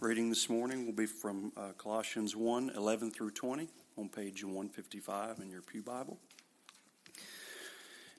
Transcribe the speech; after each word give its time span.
reading 0.00 0.28
this 0.28 0.48
morning 0.48 0.86
will 0.86 0.92
be 0.92 1.06
from 1.06 1.52
uh, 1.56 1.72
Colossians 1.78 2.36
1 2.36 2.72
11 2.76 3.10
through 3.10 3.30
20 3.30 3.68
on 3.96 4.08
page 4.08 4.44
155 4.44 5.38
in 5.40 5.50
your 5.50 5.62
Pew 5.62 5.82
Bible. 5.82 6.18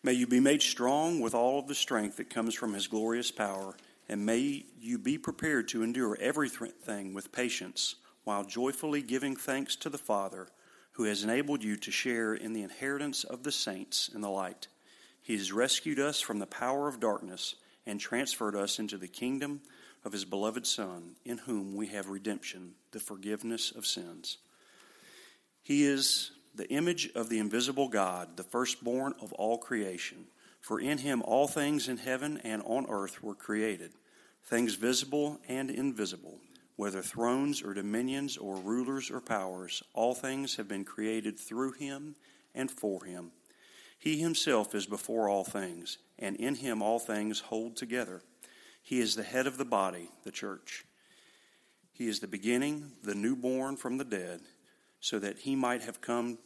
May 0.03 0.13
you 0.13 0.27
be 0.27 0.39
made 0.39 0.61
strong 0.61 1.19
with 1.19 1.33
all 1.33 1.59
of 1.59 1.67
the 1.67 1.75
strength 1.75 2.17
that 2.17 2.29
comes 2.29 2.53
from 2.53 2.73
his 2.73 2.87
glorious 2.87 3.31
power, 3.31 3.75
and 4.07 4.25
may 4.25 4.65
you 4.79 4.97
be 4.97 5.17
prepared 5.17 5.67
to 5.69 5.83
endure 5.83 6.17
everything 6.19 7.13
with 7.13 7.31
patience, 7.31 7.95
while 8.23 8.43
joyfully 8.43 9.01
giving 9.01 9.35
thanks 9.35 9.75
to 9.77 9.89
the 9.89 9.97
Father, 9.97 10.47
who 10.93 11.03
has 11.03 11.23
enabled 11.23 11.63
you 11.63 11.75
to 11.77 11.91
share 11.91 12.33
in 12.33 12.53
the 12.53 12.63
inheritance 12.63 13.23
of 13.23 13.43
the 13.43 13.51
saints 13.51 14.09
in 14.13 14.21
the 14.21 14.29
light. 14.29 14.67
He 15.21 15.35
has 15.35 15.51
rescued 15.51 15.99
us 15.99 16.21
from 16.21 16.39
the 16.39 16.45
power 16.45 16.87
of 16.87 16.99
darkness 16.99 17.55
and 17.85 17.99
transferred 17.99 18.55
us 18.55 18.79
into 18.79 18.97
the 18.97 19.07
kingdom 19.07 19.61
of 20.07 20.13
his 20.13 20.23
beloved 20.23 20.65
Son, 20.65 21.17
in 21.25 21.37
whom 21.37 21.75
we 21.75 21.87
have 21.87 22.07
redemption, 22.07 22.71
the 22.91 22.99
forgiveness 22.99 23.71
of 23.71 23.85
sins. 23.85 24.37
He 25.61 25.83
is 25.83 26.31
the 26.55 26.69
image 26.69 27.09
of 27.13 27.27
the 27.27 27.39
invisible 27.39 27.89
God, 27.89 28.37
the 28.37 28.43
firstborn 28.43 29.15
of 29.21 29.33
all 29.33 29.57
creation. 29.57 30.27
For 30.61 30.79
in 30.79 30.99
him 30.99 31.21
all 31.23 31.45
things 31.45 31.89
in 31.89 31.97
heaven 31.97 32.39
and 32.45 32.61
on 32.65 32.85
earth 32.87 33.21
were 33.21 33.35
created, 33.35 33.91
things 34.45 34.75
visible 34.75 35.41
and 35.49 35.69
invisible, 35.69 36.39
whether 36.77 37.01
thrones 37.01 37.61
or 37.61 37.73
dominions 37.73 38.37
or 38.37 38.55
rulers 38.55 39.11
or 39.11 39.19
powers, 39.19 39.83
all 39.93 40.15
things 40.15 40.55
have 40.55 40.69
been 40.69 40.85
created 40.85 41.37
through 41.37 41.73
him 41.73 42.15
and 42.55 42.71
for 42.71 43.03
him. 43.03 43.31
He 43.99 44.21
himself 44.21 44.73
is 44.73 44.85
before 44.85 45.27
all 45.27 45.43
things, 45.43 45.97
and 46.17 46.37
in 46.37 46.55
him 46.55 46.81
all 46.81 46.97
things 46.97 47.41
hold 47.41 47.75
together. 47.75 48.21
He 48.87 49.01
is 49.01 49.17
the 49.17 49.23
head 49.23 49.47
of 49.47 49.57
the 49.57 49.65
body, 49.65 50.07
the 50.23 50.31
church. 50.31 50.85
He 51.91 52.07
is 52.07 52.21
the 52.21 52.27
beginning, 52.27 52.93
the 53.03 53.15
newborn 53.15 53.75
from 53.75 53.97
the 53.97 54.05
dead 54.05 54.39
so 55.01 55.19
that 55.19 55.39
he 55.39 55.57
might 55.57 55.81
have 55.81 55.99
come, 55.99 56.37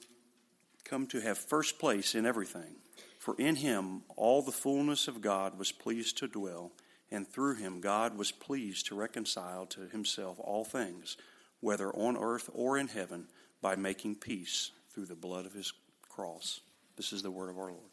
come 0.84 1.06
to 1.06 1.20
have 1.20 1.38
first 1.38 1.78
place 1.78 2.16
in 2.16 2.26
everything. 2.26 2.78
For 3.20 3.36
in 3.38 3.58
him 3.58 4.02
all 4.16 4.42
the 4.42 4.52
fullness 4.52 5.08
of 5.08 5.22
God 5.22 5.60
was 5.60 5.72
pleased 5.72 6.18
to 6.18 6.28
dwell, 6.28 6.72
and 7.12 7.28
through 7.28 7.58
him 7.58 7.80
God 7.80 8.18
was 8.18 8.32
pleased 8.32 8.88
to 8.88 8.96
reconcile 8.96 9.68
to 9.68 9.82
himself 9.82 10.40
all 10.40 10.66
things, 10.66 11.18
whether 11.60 11.92
on 11.92 12.18
earth 12.18 12.50
or 12.56 12.76
in 12.76 12.88
heaven, 12.88 13.28
by 13.62 13.76
making 13.76 14.16
peace 14.16 14.72
through 14.90 15.06
the 15.06 15.14
blood 15.14 15.46
of 15.46 15.54
his 15.54 15.74
cross. 16.10 16.62
This 16.98 17.14
is 17.14 17.22
the 17.22 17.30
word 17.30 17.52
of 17.52 17.60
our 17.60 17.70
Lord. 17.70 17.91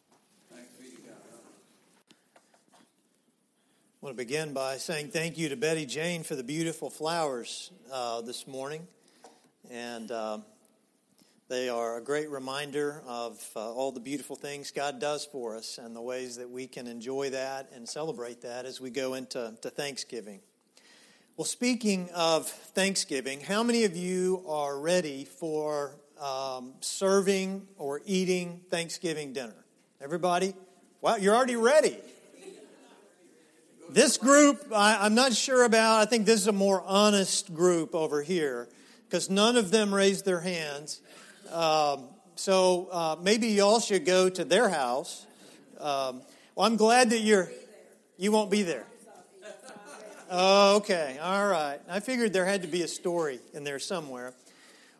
I 4.01 4.07
want 4.07 4.17
to 4.17 4.25
begin 4.25 4.53
by 4.53 4.77
saying 4.77 5.09
thank 5.09 5.37
you 5.37 5.49
to 5.49 5.57
Betty 5.57 5.85
Jane 5.85 6.23
for 6.23 6.37
the 6.37 6.45
beautiful 6.45 6.89
flowers 6.89 7.73
uh, 7.93 8.21
this 8.21 8.47
morning 8.47 8.87
and 9.73 10.13
uh, 10.13 10.39
they 11.49 11.69
are 11.69 11.99
a 11.99 12.01
great 12.01 12.31
reminder 12.31 13.03
of 13.09 13.45
uh, 13.57 13.73
all 13.73 13.91
the 13.91 13.99
beautiful 13.99 14.37
things 14.37 14.71
God 14.71 15.01
does 15.01 15.25
for 15.25 15.57
us 15.57 15.79
and 15.83 15.97
the 15.97 16.01
ways 16.01 16.37
that 16.37 16.49
we 16.49 16.69
can 16.69 16.87
enjoy 16.87 17.31
that 17.31 17.71
and 17.75 17.89
celebrate 17.89 18.43
that 18.43 18.67
as 18.67 18.81
we 18.81 18.91
go 18.91 19.15
into 19.15 19.53
to 19.63 19.69
Thanksgiving. 19.69 20.43
Well, 21.37 21.45
speaking 21.45 22.09
of 22.15 22.47
Thanksgiving, 22.47 23.41
how 23.41 23.65
many 23.65 23.83
of 23.83 23.97
you 23.97 24.45
are 24.47 24.79
ready 24.79 25.25
for 25.25 25.97
um, 26.21 26.75
serving 26.83 27.67
or 27.77 28.01
eating 28.07 28.61
Thanksgiving 28.71 29.33
dinner? 29.33 29.65
Everybody? 30.01 30.55
Wow, 31.01 31.17
you're 31.17 31.35
already 31.35 31.57
ready. 31.57 31.99
This 33.91 34.19
group, 34.19 34.67
I, 34.75 34.99
I'm 35.01 35.15
not 35.15 35.33
sure 35.33 35.65
about. 35.65 36.01
I 36.01 36.05
think 36.05 36.27
this 36.27 36.41
is 36.41 36.47
a 36.47 36.53
more 36.53 36.83
honest 36.85 37.55
group 37.55 37.95
over 37.95 38.23
here 38.23 38.69
because 39.09 39.31
none 39.31 39.57
of 39.57 39.71
them 39.71 39.95
raised 39.95 40.27
their 40.27 40.41
hands. 40.41 41.01
Um, 41.51 42.05
so 42.37 42.89
uh, 42.93 43.17
maybe 43.23 43.49
y'all 43.49 43.81
should 43.81 44.05
go 44.05 44.29
to 44.29 44.45
their 44.45 44.69
house. 44.69 45.27
Um, 45.81 46.21
well, 46.55 46.67
I'm 46.67 46.77
glad 46.77 47.11
that 47.11 47.21
you're. 47.21 47.51
You 48.19 48.31
won't 48.31 48.51
be 48.51 48.63
there. 48.63 48.85
Oh, 50.31 50.77
okay, 50.77 51.17
all 51.23 51.47
right. 51.47 51.79
I 51.89 52.01
figured 52.01 52.35
there 52.35 52.45
had 52.45 52.63
to 52.63 52.69
be 52.69 52.83
a 52.83 52.89
story 52.89 53.39
in 53.55 53.65
there 53.65 53.79
somewhere. 53.79 54.35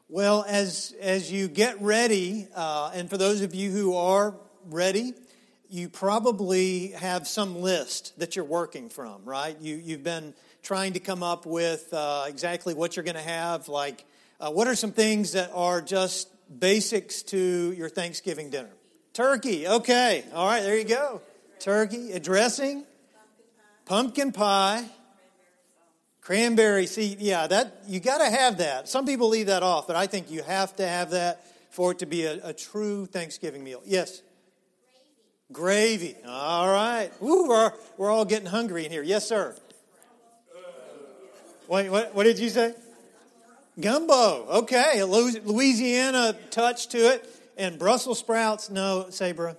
Well, 0.09 0.47
as 0.49 0.95
as 0.99 1.31
you 1.31 1.49
get 1.49 1.79
ready, 1.83 2.49
uh, 2.55 2.93
and 2.95 3.11
for 3.11 3.19
those 3.19 3.43
of 3.43 3.55
you 3.55 3.71
who 3.71 3.95
are 3.97 4.35
ready, 4.71 5.13
you 5.71 5.89
probably 5.89 6.89
have 6.89 7.29
some 7.29 7.61
list 7.61 8.19
that 8.19 8.37
you're 8.37 8.45
working 8.45 8.89
from, 8.89 9.25
right? 9.25 9.57
You 9.61 9.77
you've 9.77 10.03
been 10.03 10.35
trying 10.63 10.95
to 10.95 11.01
come 11.01 11.23
up 11.23 11.47
with 11.47 11.93
uh, 11.93 12.25
exactly 12.27 12.75
what 12.75 12.97
you're 12.97 13.05
going 13.05 13.17
to 13.17 13.21
have. 13.21 13.69
Like, 13.69 14.05
uh, 14.41 14.51
what 14.51 14.67
are 14.67 14.75
some 14.75 14.93
things 14.93 15.33
that 15.33 15.51
are 15.55 15.81
just 15.81 16.29
basics 16.59 17.23
to 17.25 17.73
your 17.73 17.89
Thanksgiving 17.89 18.51
dinner? 18.51 18.71
Turkey. 19.13 19.67
Okay. 19.67 20.25
All 20.35 20.47
right. 20.47 20.63
There 20.63 20.79
you 20.79 20.85
go. 20.85 21.21
Turkey. 21.59 22.13
A 22.13 22.21
dressing. 22.21 22.85
Pumpkin 23.85 24.33
pie. 24.33 24.85
Cranberry. 26.21 26.87
See, 26.87 27.17
yeah, 27.19 27.47
that 27.47 27.85
you 27.87 28.01
got 28.01 28.19
to 28.19 28.31
have 28.31 28.59
that. 28.59 28.89
Some 28.89 29.07
people 29.07 29.29
leave 29.29 29.47
that 29.47 29.63
off, 29.63 29.87
but 29.87 29.97
I 29.97 30.07
think 30.07 30.31
you 30.31 30.43
have 30.43 30.77
to 30.77 30.87
have 30.87 31.11
that 31.11 31.45
for 31.71 31.93
it 31.93 32.01
to 32.01 32.07
be 32.07 32.25
a, 32.25 32.49
a 32.49 32.53
true 32.53 33.07
Thanksgiving 33.07 33.65
meal. 33.65 33.83
Yes. 33.85 34.23
Gravy. 35.53 36.15
All 36.27 36.69
right. 36.69 37.11
We're, 37.21 37.73
we're 37.97 38.11
all 38.11 38.25
getting 38.25 38.47
hungry 38.47 38.85
in 38.85 38.93
here. 38.93 39.03
Yes, 39.03 39.27
sir. 39.27 39.57
Wait, 41.69 41.91
what, 41.91 42.15
what 42.15 42.25
did 42.25 42.39
you 42.39 42.49
say? 42.49 42.75
Gumbo. 43.81 44.47
Okay, 44.63 45.03
Louisiana 45.05 46.35
touch 46.51 46.89
to 46.89 46.99
it. 46.99 47.29
And 47.57 47.79
Brussels 47.79 48.19
sprouts. 48.19 48.71
No, 48.71 49.07
Sabra. 49.11 49.57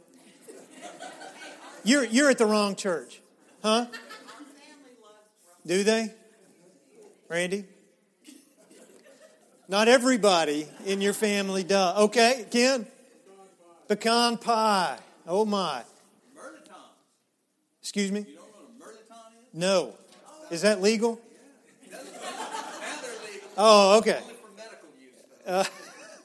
You're, 1.84 2.06
you're 2.06 2.30
at 2.30 2.38
the 2.38 2.46
wrong 2.46 2.76
church. 2.76 3.22
Huh? 3.64 3.88
Do 5.66 5.84
they? 5.84 6.14
Randy? 7.28 7.66
Not 9.68 9.88
everybody 9.88 10.68
in 10.86 11.02
your 11.02 11.14
family 11.14 11.64
does. 11.64 11.98
Okay, 12.06 12.46
Ken? 12.50 12.88
Pecan 13.88 14.38
pie. 14.38 14.98
Oh 15.32 15.46
my. 15.46 15.84
Excuse 17.84 18.12
me? 18.12 18.26
No. 19.54 19.94
Is 20.50 20.64
that 20.64 20.82
legal? 20.82 21.22
Oh, 23.56 24.00
okay. 24.00 24.20
Uh, 25.46 25.64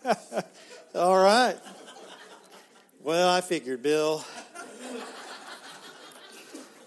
all 0.95 1.23
right. 1.23 1.57
Well, 3.03 3.29
I 3.29 3.43
figured, 3.43 3.83
Bill. 3.83 4.25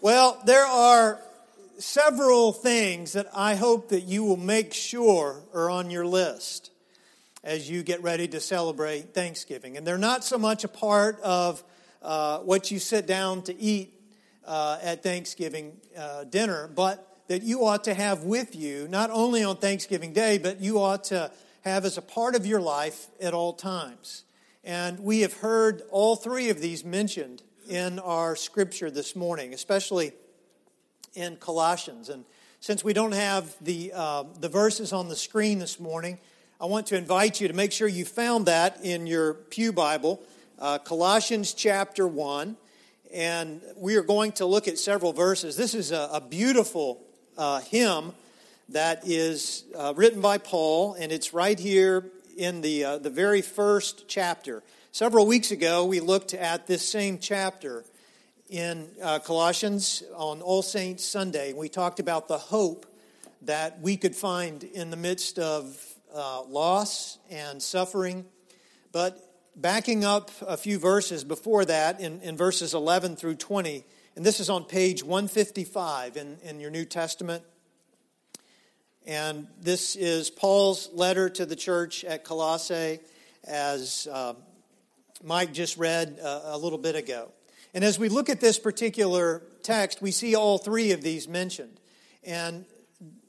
Well, 0.01 0.41
there 0.43 0.65
are 0.65 1.19
several 1.77 2.51
things 2.51 3.13
that 3.13 3.27
I 3.31 3.53
hope 3.53 3.89
that 3.89 4.01
you 4.01 4.23
will 4.23 4.37
make 4.37 4.73
sure 4.73 5.43
are 5.53 5.69
on 5.69 5.91
your 5.91 6.07
list 6.07 6.71
as 7.43 7.69
you 7.69 7.83
get 7.83 8.01
ready 8.01 8.27
to 8.29 8.39
celebrate 8.39 9.13
Thanksgiving. 9.13 9.77
And 9.77 9.85
they're 9.85 9.99
not 9.99 10.23
so 10.23 10.39
much 10.39 10.63
a 10.63 10.67
part 10.67 11.19
of 11.21 11.63
uh, 12.01 12.39
what 12.39 12.71
you 12.71 12.79
sit 12.79 13.07
down 13.07 13.41
to 13.43 13.55
eat 13.59 13.93
uh, 14.45 14.79
at 14.81 15.03
Thanksgiving 15.03 15.77
uh, 15.97 16.23
dinner, 16.23 16.69
but 16.73 17.03
that 17.27 17.43
you 17.43 17.65
ought 17.65 17.83
to 17.83 17.93
have 17.93 18.23
with 18.23 18.55
you, 18.55 18.87
not 18.87 19.09
only 19.11 19.43
on 19.43 19.57
Thanksgiving 19.57 20.13
Day, 20.13 20.37
but 20.37 20.61
you 20.61 20.79
ought 20.79 21.03
to 21.05 21.31
have 21.61 21.85
as 21.85 21.97
a 21.97 22.01
part 22.01 22.35
of 22.35 22.45
your 22.45 22.61
life 22.61 23.07
at 23.21 23.33
all 23.33 23.53
times. 23.53 24.23
And 24.63 24.99
we 24.99 25.21
have 25.21 25.33
heard 25.33 25.81
all 25.91 26.15
three 26.15 26.49
of 26.49 26.61
these 26.61 26.83
mentioned 26.83 27.43
in 27.69 27.99
our 27.99 28.35
scripture 28.35 28.89
this 28.89 29.15
morning, 29.15 29.53
especially 29.53 30.13
in 31.13 31.35
Colossians. 31.37 32.09
And 32.09 32.23
since 32.59 32.83
we 32.83 32.93
don't 32.93 33.13
have 33.13 33.55
the, 33.61 33.91
uh, 33.93 34.23
the 34.39 34.49
verses 34.49 34.93
on 34.93 35.09
the 35.09 35.15
screen 35.15 35.59
this 35.59 35.79
morning, 35.79 36.19
I 36.59 36.65
want 36.65 36.87
to 36.87 36.97
invite 36.97 37.39
you 37.39 37.47
to 37.47 37.53
make 37.53 37.71
sure 37.71 37.87
you 37.87 38.05
found 38.05 38.45
that 38.47 38.79
in 38.83 39.05
your 39.05 39.33
Pew 39.33 39.71
Bible, 39.71 40.21
uh, 40.59 40.77
Colossians 40.79 41.53
chapter 41.53 42.07
1. 42.07 42.57
And 43.13 43.61
we 43.77 43.95
are 43.95 44.03
going 44.03 44.33
to 44.33 44.45
look 44.45 44.67
at 44.67 44.77
several 44.77 45.13
verses. 45.13 45.55
This 45.55 45.73
is 45.73 45.91
a, 45.91 46.09
a 46.13 46.21
beautiful 46.21 47.01
uh, 47.37 47.61
hymn 47.61 48.13
that 48.69 49.07
is 49.07 49.63
uh, 49.77 49.93
written 49.95 50.19
by 50.19 50.37
Paul, 50.37 50.93
and 50.95 51.11
it's 51.11 51.33
right 51.33 51.57
here 51.57 52.11
in 52.35 52.61
the, 52.61 52.83
uh, 52.83 52.97
the 52.97 53.09
very 53.09 53.41
first 53.41 54.09
chapter. 54.09 54.61
Several 54.91 55.25
weeks 55.25 55.51
ago, 55.51 55.85
we 55.85 56.01
looked 56.01 56.33
at 56.33 56.67
this 56.67 56.87
same 56.87 57.19
chapter 57.19 57.85
in 58.49 58.89
uh, 59.01 59.19
Colossians 59.19 60.03
on 60.15 60.41
All 60.41 60.61
Saints 60.61 61.05
Sunday. 61.05 61.53
We 61.53 61.69
talked 61.69 61.99
about 61.99 62.27
the 62.27 62.37
hope 62.37 62.85
that 63.43 63.79
we 63.79 63.95
could 63.95 64.15
find 64.15 64.63
in 64.63 64.89
the 64.89 64.97
midst 64.97 65.39
of 65.39 65.81
uh, 66.13 66.43
loss 66.43 67.19
and 67.29 67.61
suffering. 67.61 68.25
But 68.91 69.26
backing 69.57 70.05
up 70.05 70.29
a 70.41 70.55
few 70.55 70.77
verses 70.77 71.23
before 71.23 71.65
that, 71.65 71.99
in, 71.99 72.21
in 72.21 72.37
verses 72.37 72.75
11 72.75 73.15
through 73.15 73.35
20, 73.35 73.83
and 74.15 74.25
this 74.25 74.39
is 74.39 74.49
on 74.49 74.63
page 74.63 75.03
155 75.03 76.15
in, 76.15 76.37
in 76.43 76.59
your 76.59 76.69
New 76.69 76.85
Testament. 76.85 77.43
And 79.05 79.47
this 79.59 79.95
is 79.95 80.29
Paul's 80.29 80.89
letter 80.93 81.29
to 81.29 81.45
the 81.45 81.55
church 81.55 82.03
at 82.03 82.23
Colossae, 82.23 82.99
as 83.45 84.07
uh, 84.11 84.33
Mike 85.23 85.53
just 85.53 85.77
read 85.77 86.19
uh, 86.21 86.41
a 86.45 86.57
little 86.57 86.77
bit 86.77 86.95
ago. 86.95 87.31
And 87.73 87.83
as 87.83 87.97
we 87.97 88.09
look 88.09 88.29
at 88.29 88.39
this 88.39 88.59
particular 88.59 89.41
text, 89.63 90.01
we 90.01 90.11
see 90.11 90.35
all 90.35 90.57
three 90.57 90.91
of 90.91 91.01
these 91.01 91.27
mentioned. 91.27 91.79
And 92.23 92.65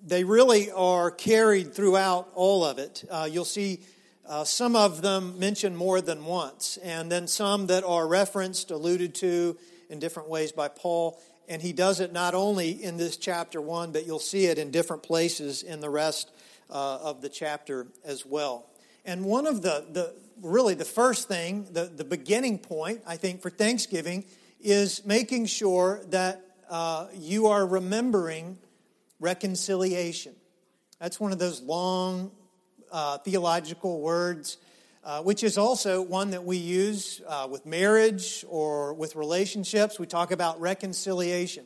they 0.04 0.24
really 0.24 0.70
are 0.70 1.10
carried 1.10 1.74
throughout 1.74 2.28
all 2.34 2.64
of 2.64 2.78
it. 2.78 3.04
Uh, 3.10 3.28
you'll 3.30 3.44
see 3.44 3.80
uh, 4.28 4.44
some 4.44 4.76
of 4.76 5.00
them 5.00 5.38
mentioned 5.38 5.76
more 5.76 6.00
than 6.02 6.24
once, 6.26 6.78
and 6.82 7.10
then 7.10 7.26
some 7.26 7.66
that 7.68 7.82
are 7.82 8.06
referenced, 8.06 8.70
alluded 8.70 9.14
to 9.16 9.56
in 9.88 9.98
different 9.98 10.28
ways 10.28 10.52
by 10.52 10.68
Paul. 10.68 11.18
And 11.48 11.62
he 11.62 11.72
does 11.72 12.00
it 12.00 12.12
not 12.12 12.34
only 12.34 12.70
in 12.70 12.98
this 12.98 13.16
chapter 13.16 13.58
one, 13.60 13.90
but 13.90 14.06
you'll 14.06 14.18
see 14.18 14.44
it 14.44 14.58
in 14.58 14.70
different 14.70 15.02
places 15.02 15.62
in 15.62 15.80
the 15.80 15.88
rest 15.88 16.30
uh, 16.68 16.98
of 17.02 17.22
the 17.22 17.30
chapter 17.30 17.86
as 18.04 18.26
well. 18.26 18.66
And 19.06 19.24
one 19.24 19.46
of 19.46 19.62
the, 19.62 19.86
the 19.90 20.14
really 20.42 20.74
the 20.74 20.84
first 20.84 21.26
thing, 21.26 21.66
the, 21.72 21.84
the 21.84 22.04
beginning 22.04 22.58
point, 22.58 23.00
I 23.06 23.16
think, 23.16 23.40
for 23.40 23.48
Thanksgiving 23.48 24.26
is 24.60 25.06
making 25.06 25.46
sure 25.46 26.02
that 26.10 26.42
uh, 26.68 27.06
you 27.14 27.46
are 27.46 27.66
remembering 27.66 28.58
reconciliation. 29.20 30.34
That's 30.98 31.18
one 31.18 31.32
of 31.32 31.38
those 31.38 31.62
long 31.62 32.30
uh, 32.92 33.18
theological 33.18 34.00
words, 34.00 34.58
uh, 35.04 35.22
which 35.22 35.42
is 35.42 35.56
also 35.58 36.02
one 36.02 36.30
that 36.30 36.44
we 36.44 36.56
use 36.56 37.20
uh, 37.26 37.46
with 37.50 37.64
marriage 37.64 38.44
or 38.48 38.94
with 38.94 39.16
relationships. 39.16 39.98
We 39.98 40.06
talk 40.06 40.30
about 40.30 40.60
reconciliation. 40.60 41.64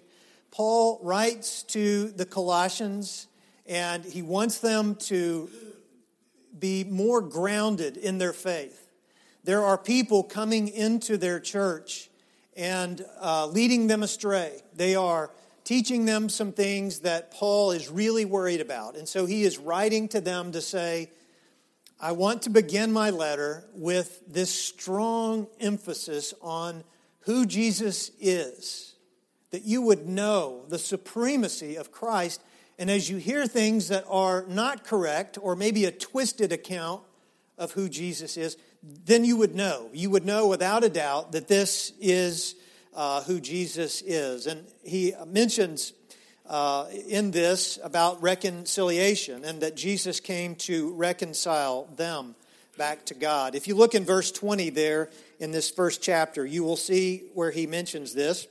Paul 0.50 1.00
writes 1.02 1.62
to 1.64 2.08
the 2.10 2.26
Colossians, 2.26 3.26
and 3.66 4.04
he 4.04 4.22
wants 4.22 4.58
them 4.58 4.96
to 4.96 5.48
be 6.58 6.84
more 6.84 7.20
grounded 7.20 7.96
in 7.96 8.18
their 8.18 8.32
faith. 8.32 8.88
There 9.44 9.64
are 9.64 9.78
people 9.78 10.22
coming 10.22 10.68
into 10.68 11.16
their 11.16 11.40
church 11.40 12.10
and 12.56 13.04
uh, 13.20 13.46
leading 13.46 13.86
them 13.86 14.02
astray. 14.02 14.62
They 14.74 14.94
are 14.94 15.30
teaching 15.64 16.04
them 16.04 16.28
some 16.28 16.52
things 16.52 17.00
that 17.00 17.30
Paul 17.30 17.70
is 17.70 17.88
really 17.88 18.24
worried 18.24 18.60
about. 18.60 18.96
And 18.96 19.08
so 19.08 19.26
he 19.26 19.44
is 19.44 19.58
writing 19.58 20.08
to 20.08 20.20
them 20.20 20.52
to 20.52 20.60
say, 20.60 21.10
I 22.00 22.12
want 22.12 22.42
to 22.42 22.50
begin 22.50 22.92
my 22.92 23.10
letter 23.10 23.64
with 23.74 24.22
this 24.26 24.50
strong 24.50 25.46
emphasis 25.60 26.34
on 26.42 26.82
who 27.20 27.46
Jesus 27.46 28.10
is, 28.18 28.94
that 29.50 29.62
you 29.62 29.82
would 29.82 30.08
know 30.08 30.64
the 30.68 30.78
supremacy 30.78 31.76
of 31.76 31.92
Christ. 31.92 32.40
And 32.78 32.90
as 32.90 33.08
you 33.08 33.18
hear 33.18 33.46
things 33.46 33.88
that 33.88 34.04
are 34.08 34.44
not 34.48 34.82
correct 34.82 35.38
or 35.40 35.54
maybe 35.54 35.84
a 35.84 35.92
twisted 35.92 36.50
account 36.50 37.02
of 37.56 37.72
who 37.72 37.88
Jesus 37.88 38.36
is, 38.36 38.56
then 38.82 39.24
you 39.24 39.36
would 39.36 39.54
know. 39.54 39.88
You 39.92 40.10
would 40.10 40.24
know 40.24 40.48
without 40.48 40.82
a 40.82 40.88
doubt 40.88 41.32
that 41.32 41.46
this 41.46 41.92
is 42.00 42.56
uh, 42.94 43.22
who 43.22 43.40
Jesus 43.40 44.02
is. 44.02 44.46
And 44.46 44.66
he 44.82 45.14
mentions 45.26 45.92
uh, 46.46 46.86
in 47.08 47.30
this 47.30 47.78
about 47.82 48.22
reconciliation 48.22 49.44
and 49.44 49.60
that 49.62 49.76
Jesus 49.76 50.20
came 50.20 50.54
to 50.56 50.92
reconcile 50.94 51.88
them 51.96 52.34
back 52.76 53.04
to 53.06 53.14
God. 53.14 53.54
If 53.54 53.68
you 53.68 53.74
look 53.74 53.94
in 53.94 54.04
verse 54.04 54.30
20 54.32 54.70
there 54.70 55.10
in 55.38 55.50
this 55.50 55.70
first 55.70 56.02
chapter, 56.02 56.44
you 56.44 56.64
will 56.64 56.76
see 56.76 57.24
where 57.34 57.50
he 57.50 57.66
mentions 57.66 58.14
this. 58.14 58.46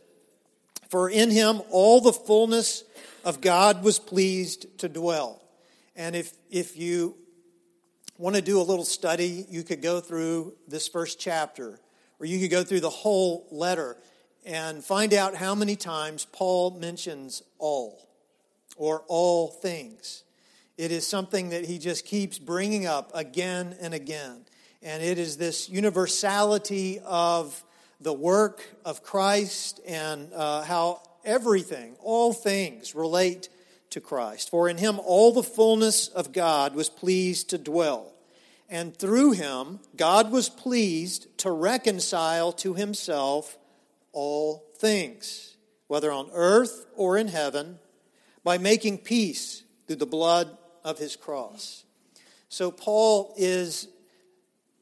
For 0.90 1.10
in 1.10 1.30
him 1.30 1.62
all 1.70 2.02
the 2.02 2.14
fullness 2.14 2.84
of 3.24 3.42
God 3.42 3.84
was 3.84 4.00
pleased 4.00 4.80
to 4.80 4.90
dwell. 4.90 5.42
And 5.96 6.16
if, 6.16 6.34
if 6.50 6.78
you 6.78 7.16
want 8.18 8.36
to 8.36 8.42
do 8.42 8.60
a 8.60 8.64
little 8.64 8.86
study, 8.86 9.46
you 9.50 9.64
could 9.64 9.82
go 9.82 10.00
through 10.00 10.54
this 10.68 10.88
first 10.88 11.20
chapter, 11.20 11.80
or 12.20 12.26
you 12.26 12.40
could 12.40 12.52
go 12.52 12.64
through 12.64 12.82
the 12.82 12.90
whole 12.90 13.48
letter 13.52 13.98
and 14.46 14.84
find 14.84 15.14
out 15.14 15.36
how 15.36 15.56
many 15.56 15.76
times 15.76 16.26
Paul 16.32 16.72
mentions 16.72 17.44
all 17.60 18.08
or 18.76 19.04
all 19.08 19.50
things. 19.50 20.24
It 20.78 20.92
is 20.92 21.06
something 21.06 21.50
that 21.50 21.66
he 21.66 21.78
just 21.78 22.06
keeps 22.06 22.40
bringing 22.40 22.86
up 22.86 23.12
again 23.14 23.76
and 23.80 23.94
again. 23.94 24.46
And 24.82 25.04
it 25.04 25.20
is 25.20 25.38
this 25.38 25.70
universality 25.70 27.00
of 27.06 27.64
the 28.00 28.14
work 28.14 28.66
of 28.84 29.04
Christ 29.04 29.80
and 29.88 30.34
uh, 30.34 30.64
how 30.64 31.04
everything, 31.24 31.96
all 32.02 32.34
things, 32.34 32.96
relate 32.96 33.50
to 33.92 34.02
Christ. 34.02 34.50
For 34.50 34.68
in 34.68 34.78
him 34.78 35.00
all 35.00 35.32
the 35.32 35.44
fullness 35.44 36.08
of 36.08 36.32
God 36.32 36.74
was 36.74 36.90
pleased 36.90 37.52
to 37.52 37.60
dwell. 37.60 38.12
And 38.70 38.96
through 38.96 39.34
him, 39.34 39.82
God 39.98 40.32
was 40.32 40.50
pleased 40.50 41.28
to 41.40 41.52
reconcile 41.52 42.54
to 42.54 42.74
himself 42.74 43.58
all 44.13 44.66
things, 44.78 45.56
whether 45.88 46.12
on 46.12 46.30
earth 46.34 46.86
or 46.96 47.18
in 47.18 47.28
heaven, 47.28 47.80
by 48.44 48.58
making 48.58 49.00
peace 49.00 49.63
through 49.88 49.98
the 49.98 50.06
blood 50.06 50.58
of 50.84 50.98
his 50.98 51.16
cross. 51.16 51.84
So 52.50 52.72
Paul 52.72 53.34
is 53.38 53.88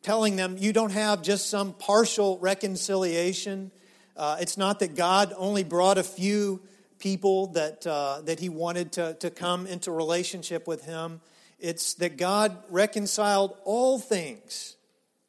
telling 0.01 0.35
them 0.35 0.57
you 0.57 0.73
don't 0.73 0.91
have 0.91 1.21
just 1.21 1.49
some 1.49 1.73
partial 1.73 2.39
reconciliation. 2.39 3.71
Uh, 4.15 4.37
it's 4.39 4.57
not 4.57 4.79
that 4.79 4.95
God 4.95 5.33
only 5.37 5.63
brought 5.63 5.97
a 5.97 6.03
few 6.03 6.61
people 6.99 7.47
that, 7.47 7.85
uh, 7.85 8.21
that 8.25 8.39
he 8.39 8.49
wanted 8.49 8.91
to, 8.93 9.13
to 9.15 9.29
come 9.29 9.67
into 9.67 9.91
relationship 9.91 10.67
with 10.67 10.85
him. 10.85 11.21
It's 11.59 11.95
that 11.95 12.17
God 12.17 12.57
reconciled 12.69 13.57
all 13.65 13.99
things, 13.99 14.75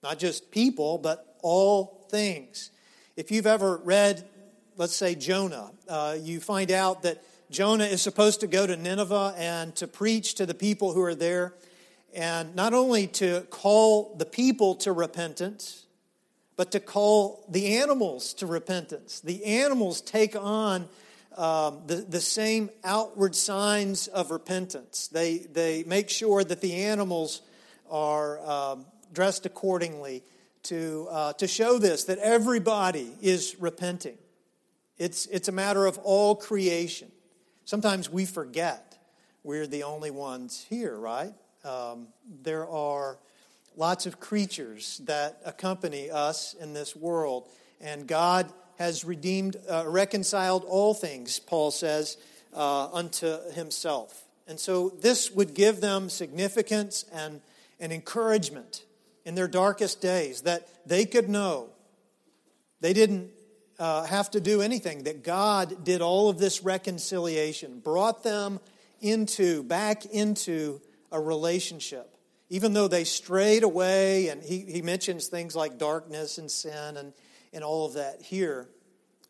not 0.02 0.19
just 0.19 0.50
people, 0.50 0.99
but 0.99 1.37
all 1.43 2.06
things. 2.11 2.70
If 3.17 3.33
you've 3.33 3.47
ever 3.47 3.77
read, 3.79 4.25
let's 4.77 4.95
say, 4.95 5.17
Jonah, 5.17 5.73
uh, 5.89 6.17
you 6.21 6.39
find 6.39 6.71
out 6.71 7.03
that 7.03 7.23
Jonah 7.51 7.85
is 7.85 8.01
supposed 8.01 8.41
to 8.41 8.47
go 8.47 8.67
to 8.67 8.77
Nineveh 8.77 9.35
and 9.37 9.75
to 9.77 9.89
preach 9.89 10.37
to 10.37 10.47
the 10.47 10.55
people 10.55 10.93
who 10.93 11.03
are 11.03 11.17
there, 11.17 11.53
and 12.15 12.55
not 12.55 12.73
only 12.73 13.09
to 13.09 13.41
call 13.51 14.15
the 14.17 14.25
people 14.25 14.77
to 14.77 14.93
repentance, 14.93 15.87
but 16.57 16.71
to 16.71 16.81
call 16.81 17.45
the 17.49 17.79
animals 17.79 18.33
to 18.35 18.47
repentance. 18.47 19.21
The 19.21 19.45
animals 19.45 20.01
take 20.01 20.37
on 20.37 20.89
um, 21.37 21.81
the, 21.87 21.97
the 21.97 22.21
same 22.21 22.71
outward 22.85 23.35
signs 23.35 24.07
of 24.07 24.31
repentance. 24.31 25.09
They, 25.09 25.39
they 25.39 25.83
make 25.83 26.11
sure 26.11 26.45
that 26.45 26.61
the 26.61 26.85
animals 26.85 27.43
are 27.90 28.38
um, 28.49 28.87
dressed 29.12 29.47
accordingly 29.47 30.23
to, 30.64 31.09
uh, 31.11 31.33
to 31.35 31.47
show 31.47 31.79
this 31.79 32.05
that 32.05 32.19
everybody 32.19 33.12
is 33.21 33.57
repenting. 33.59 34.19
It's, 34.99 35.26
it's 35.26 35.49
a 35.49 35.52
matter 35.52 35.87
of 35.87 35.99
all 35.99 36.35
creation. 36.35 37.11
Sometimes 37.64 38.11
we 38.11 38.26
forget 38.26 38.99
we're 39.43 39.67
the 39.67 39.85
only 39.85 40.11
ones 40.11 40.67
here, 40.69 40.97
right? 40.97 41.33
Um, 41.64 42.09
there 42.43 42.69
are 42.69 43.19
lots 43.76 44.07
of 44.07 44.21
creatures 44.21 45.00
that 45.05 45.40
accompany 45.45 46.11
us 46.11 46.55
in 46.61 46.75
this 46.75 46.95
world, 46.95 47.49
and 47.81 48.07
God 48.07 48.52
has 48.79 49.05
redeemed, 49.05 49.57
uh, 49.69 49.85
reconciled 49.87 50.64
all 50.64 50.95
things, 50.95 51.38
Paul 51.38 51.71
says, 51.71 52.17
uh, 52.55 52.88
unto 52.93 53.50
himself. 53.52 54.25
And 54.47 54.59
so 54.59 54.88
this 54.88 55.31
would 55.31 55.55
give 55.55 55.81
them 55.81 56.09
significance 56.09 57.05
and, 57.12 57.40
and 57.79 57.93
encouragement 57.93 58.85
in 59.25 59.35
their 59.35 59.49
darkest 59.49 60.00
days 60.00 60.43
that 60.43 60.69
they 60.87 61.05
could 61.05 61.29
know 61.29 61.71
they 62.81 62.93
didn't 62.93 63.31
uh, 63.79 64.05
have 64.05 64.31
to 64.33 64.41
do 64.41 64.61
anything, 64.61 65.05
that 65.05 65.25
God 65.25 65.85
did 65.85 66.03
all 66.03 66.29
of 66.29 66.39
this 66.39 66.62
reconciliation, 66.62 67.81
brought 67.81 68.23
them 68.23 68.61
into, 69.00 69.62
back 69.62 70.05
into 70.07 70.81
a 71.11 71.21
relationship. 71.21 72.15
Even 72.50 72.73
though 72.73 72.89
they 72.89 73.05
strayed 73.05 73.62
away, 73.62 74.29
and 74.29 74.43
he, 74.43 74.59
he 74.61 74.83
mentions 74.83 75.29
things 75.29 75.55
like 75.55 75.79
darkness 75.79 76.37
and 76.39 76.50
sin 76.50 76.97
and, 76.97 77.12
and 77.53 77.65
all 77.65 77.87
of 77.87 77.95
that 77.95 78.21
here. 78.21 78.69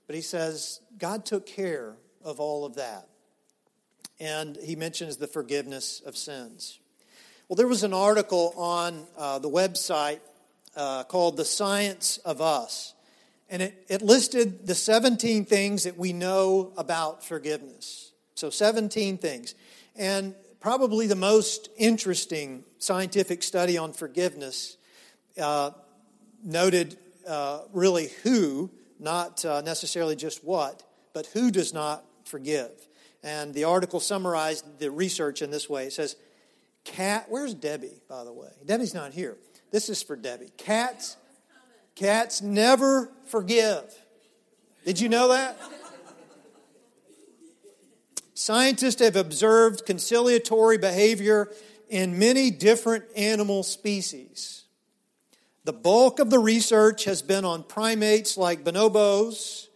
But 0.07 0.17
he 0.17 0.23
says 0.23 0.81
God 0.99 1.25
took 1.25 1.47
care 1.47 1.97
of 2.25 2.41
all 2.41 2.65
of 2.65 2.75
that. 2.77 3.09
And 4.19 4.59
he 4.63 4.75
mentions 4.77 5.17
the 5.17 5.27
forgiveness 5.27 6.03
of 6.05 6.17
sins. 6.17 6.79
Well, 7.51 7.57
there 7.57 7.67
was 7.67 7.83
an 7.83 7.93
article 7.93 8.55
on 8.57 9.09
uh, 9.19 9.41
the 9.41 9.51
website 9.51 10.21
uh, 10.77 11.03
called 11.03 11.37
The 11.37 11.45
Science 11.45 12.19
of 12.19 12.41
Us, 12.41 12.95
and 13.49 13.61
it, 13.61 13.87
it 13.89 14.03
listed 14.03 14.69
the 14.69 14.75
17 14.77 15.47
things 15.47 15.83
that 15.83 15.99
we 15.99 16.13
know 16.13 16.73
about 16.77 17.25
forgiveness. 17.25 18.13
So, 18.37 18.51
17 18.51 19.19
things. 19.19 19.57
And 19.97 20.37
probably 20.61 21.09
the 21.09 21.17
most 21.17 21.71
interesting 21.77 22.63
scientific 22.79 23.43
study 23.43 23.77
on 23.77 23.95
forgiveness 23.95 24.77
uh, 25.37 25.73
noted 26.45 26.99
uh, 27.27 27.63
really 27.73 28.11
who, 28.23 28.71
not 29.01 29.45
uh, 29.45 29.61
necessarily 29.63 30.15
just 30.15 30.45
what, 30.45 30.85
but 31.13 31.27
who 31.27 31.51
does 31.51 31.75
not 31.75 32.05
forgive. 32.27 32.71
And 33.25 33.53
the 33.55 33.65
article 33.65 33.99
summarized 33.99 34.79
the 34.79 34.93
research 34.93 35.43
in 35.43 35.51
this 35.51 35.69
way 35.69 35.87
it 35.87 35.93
says, 35.93 36.15
Cat, 36.85 37.27
where's 37.29 37.55
Debbie, 37.55 38.01
by 38.09 38.25
the 38.25 38.33
way? 38.33 38.49
Debbie's 38.65 38.95
not 38.95 39.13
here. 39.13 39.37
This 39.71 39.89
is 39.89 40.03
for 40.03 40.17
Debbie. 40.17 40.51
Cats, 40.57 41.17
cats 41.95 42.43
never 42.43 43.13
forgive. 43.27 43.85
Did 44.85 45.01
you 45.01 45.09
know 45.09 45.29
that? 45.29 45.59
Scientists 48.35 49.03
have 49.03 49.17
observed 49.17 49.85
conciliatory 49.85 50.79
behavior 50.79 51.51
in 51.91 52.19
many 52.19 52.51
different 52.51 53.05
animal 53.15 53.63
species. 53.63 54.65
The 55.65 55.75
bulk 55.75 56.19
of 56.19 56.31
the 56.31 56.39
research 56.39 57.05
has 57.05 57.21
been 57.21 57.45
on 57.45 57.65
primates 57.65 58.39
like 58.39 58.65
bonobos, 58.65 59.69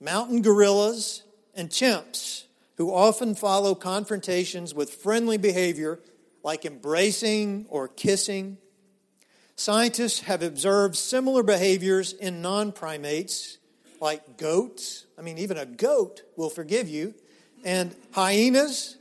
mountain 0.00 0.42
gorillas, 0.42 1.22
and 1.54 1.70
chimps, 1.70 2.44
who 2.76 2.92
often 2.92 3.36
follow 3.36 3.74
confrontations 3.76 4.74
with 4.74 4.92
friendly 4.92 5.38
behavior 5.38 6.00
like 6.42 6.64
embracing 6.64 7.66
or 7.68 7.88
kissing. 7.88 8.58
Scientists 9.56 10.20
have 10.20 10.42
observed 10.42 10.96
similar 10.96 11.42
behaviors 11.42 12.12
in 12.12 12.42
non 12.42 12.72
primates 12.72 13.58
like 14.00 14.36
goats. 14.36 15.06
I 15.18 15.22
mean, 15.22 15.38
even 15.38 15.56
a 15.56 15.66
goat 15.66 16.22
will 16.36 16.50
forgive 16.50 16.88
you. 16.88 17.14
And 17.64 17.94
hyenas, 18.12 18.96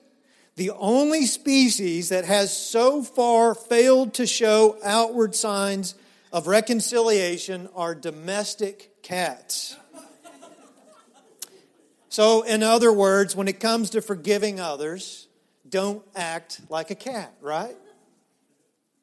the 0.56 0.72
only 0.72 1.26
species 1.26 2.10
that 2.10 2.26
has 2.26 2.56
so 2.56 3.02
far 3.02 3.56
failed 3.56 4.14
to 4.16 4.28
show 4.28 4.78
outward 4.84 5.34
signs 5.34 5.96
of 6.32 6.48
reconciliation 6.48 7.68
are 7.76 7.96
domestic 7.96 9.02
cats. 9.02 9.76
So, 12.10 12.42
in 12.42 12.62
other 12.62 12.92
words, 12.92 13.36
when 13.36 13.48
it 13.48 13.60
comes 13.62 13.92
to 13.92 14.02
forgiving 14.02 14.60
others, 14.60 15.28
don't 15.72 16.04
act 16.16 16.62
like 16.70 16.92
a 16.92 16.96
cat, 16.96 17.34
right? 17.42 17.76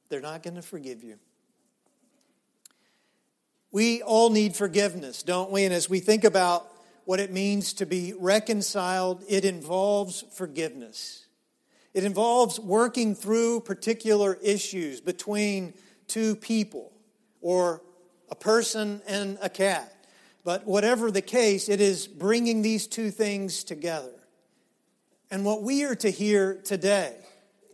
They're 0.09 0.21
not 0.21 0.43
going 0.43 0.57
to 0.57 0.63
forgive 0.63 1.03
you. 1.03 1.19
We 3.71 4.03
all 4.03 4.31
need 4.31 4.55
forgiveness, 4.55 5.23
don't 5.23 5.51
we? 5.51 5.65
And 5.65 5.75
as 5.75 5.91
we 5.91 6.01
think 6.01 6.25
about 6.25 6.67
what 7.05 7.21
it 7.21 7.33
means 7.33 7.75
to 7.75 7.87
be 7.87 8.15
reconciled, 8.19 9.25
it 9.29 9.45
involves 9.45 10.25
forgiveness. 10.33 11.27
It 11.95 12.05
involves 12.05 12.61
working 12.61 13.15
through 13.15 13.61
particular 13.61 14.39
issues 14.43 15.01
between 15.01 15.75
two 16.07 16.37
people 16.37 16.93
or 17.41 17.83
a 18.31 18.35
person 18.35 19.03
and 19.07 19.39
a 19.43 19.49
cat. 19.49 19.95
But 20.45 20.67
whatever 20.67 21.11
the 21.11 21.23
case, 21.23 21.69
it 21.69 21.81
is 21.81 22.07
bringing 22.07 22.63
these 22.63 22.87
two 22.87 23.11
things 23.11 23.65
together. 23.65 24.18
And 25.31 25.45
what 25.45 25.63
we 25.63 25.85
are 25.85 25.95
to 25.97 26.11
hear 26.11 26.55
today 26.65 27.17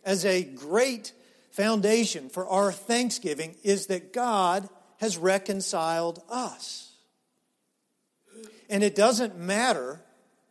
as 0.04 0.24
a 0.24 0.42
great 0.42 1.12
foundation 1.50 2.28
for 2.28 2.48
our 2.48 2.72
thanksgiving 2.72 3.54
is 3.62 3.86
that 3.86 4.12
God 4.12 4.68
has 4.98 5.16
reconciled 5.16 6.22
us. 6.28 6.92
And 8.68 8.82
it 8.82 8.96
doesn't 8.96 9.38
matter 9.38 10.00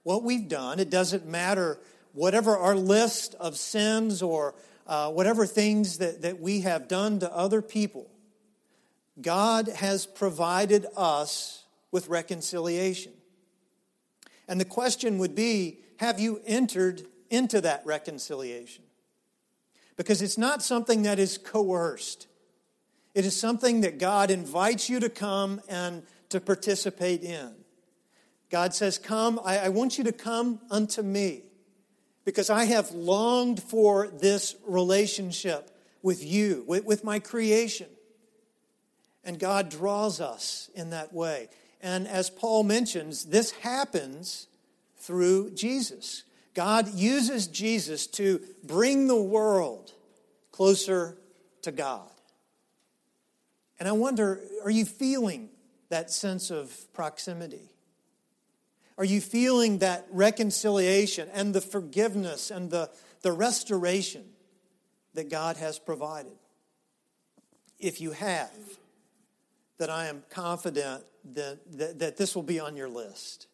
what 0.03 0.23
we've 0.23 0.47
done, 0.47 0.79
it 0.79 0.89
doesn't 0.89 1.25
matter 1.25 1.79
whatever 2.13 2.57
our 2.57 2.75
list 2.75 3.35
of 3.35 3.57
sins 3.57 4.21
or 4.21 4.53
uh, 4.85 5.09
whatever 5.11 5.45
things 5.45 5.97
that, 5.97 6.21
that 6.21 6.39
we 6.39 6.61
have 6.61 6.87
done 6.87 7.19
to 7.19 7.35
other 7.35 7.61
people. 7.61 8.09
God 9.19 9.67
has 9.67 10.05
provided 10.05 10.85
us 10.95 11.65
with 11.91 12.07
reconciliation. 12.07 13.13
And 14.47 14.59
the 14.59 14.65
question 14.65 15.17
would 15.19 15.35
be 15.35 15.82
have 16.03 16.19
you 16.19 16.41
entered 16.45 17.03
into 17.29 17.61
that 17.61 17.81
reconciliation? 17.85 18.83
Because 19.95 20.21
it's 20.21 20.37
not 20.37 20.61
something 20.61 21.03
that 21.03 21.17
is 21.17 21.37
coerced. 21.37 22.27
It 23.15 23.25
is 23.25 23.39
something 23.39 23.81
that 23.81 23.99
God 23.99 24.29
invites 24.29 24.89
you 24.89 24.99
to 24.99 25.09
come 25.09 25.61
and 25.69 26.03
to 26.29 26.41
participate 26.41 27.23
in. 27.23 27.53
God 28.49 28.73
says, 28.73 28.97
Come, 28.97 29.39
I, 29.45 29.59
I, 29.59 29.69
want 29.69 29.97
you 29.97 30.03
to 30.03 30.11
come 30.11 30.59
unto 30.69 31.01
me 31.01 31.43
because 32.25 32.49
I 32.49 32.65
have 32.65 32.91
longed 32.91 33.63
for 33.63 34.07
this 34.07 34.55
relationship 34.67 35.71
with 36.01 36.23
you, 36.23 36.65
with, 36.67 36.83
with 36.83 37.03
my 37.03 37.19
creation. 37.19 37.87
And 39.23 39.39
God 39.39 39.69
draws 39.69 40.19
us 40.19 40.69
in 40.75 40.89
that 40.89 41.13
way. 41.13 41.47
And 41.81 42.07
as 42.07 42.29
Paul 42.29 42.63
mentions, 42.63 43.25
this 43.25 43.51
happens 43.51 44.47
through 45.03 45.51
Jesus. 45.51 46.23
God 46.53 46.93
uses 46.93 47.47
Jesus 47.47 48.07
to 48.07 48.41
bring 48.63 49.07
the 49.07 49.21
world 49.21 49.91
closer 50.51 51.17
to 51.63 51.71
God. 51.71 52.09
And 53.79 53.89
I 53.89 53.91
wonder 53.91 54.41
are 54.63 54.69
you 54.69 54.85
feeling 54.85 55.49
that 55.89 56.11
sense 56.11 56.51
of 56.51 56.71
proximity? 56.93 57.69
Are 58.97 59.03
you 59.03 59.19
feeling 59.19 59.79
that 59.79 60.05
reconciliation 60.11 61.27
and 61.33 61.53
the 61.53 61.61
forgiveness 61.61 62.51
and 62.51 62.69
the, 62.69 62.91
the 63.23 63.31
restoration 63.31 64.23
that 65.15 65.29
God 65.29 65.57
has 65.57 65.79
provided? 65.79 66.37
If 67.79 67.99
you 67.99 68.11
have, 68.11 68.51
that 69.79 69.89
I 69.89 70.05
am 70.05 70.23
confident 70.29 71.03
that, 71.33 71.59
that, 71.77 71.99
that 71.99 72.17
this 72.17 72.35
will 72.35 72.43
be 72.43 72.59
on 72.59 72.77
your 72.77 72.87
list. 72.87 73.47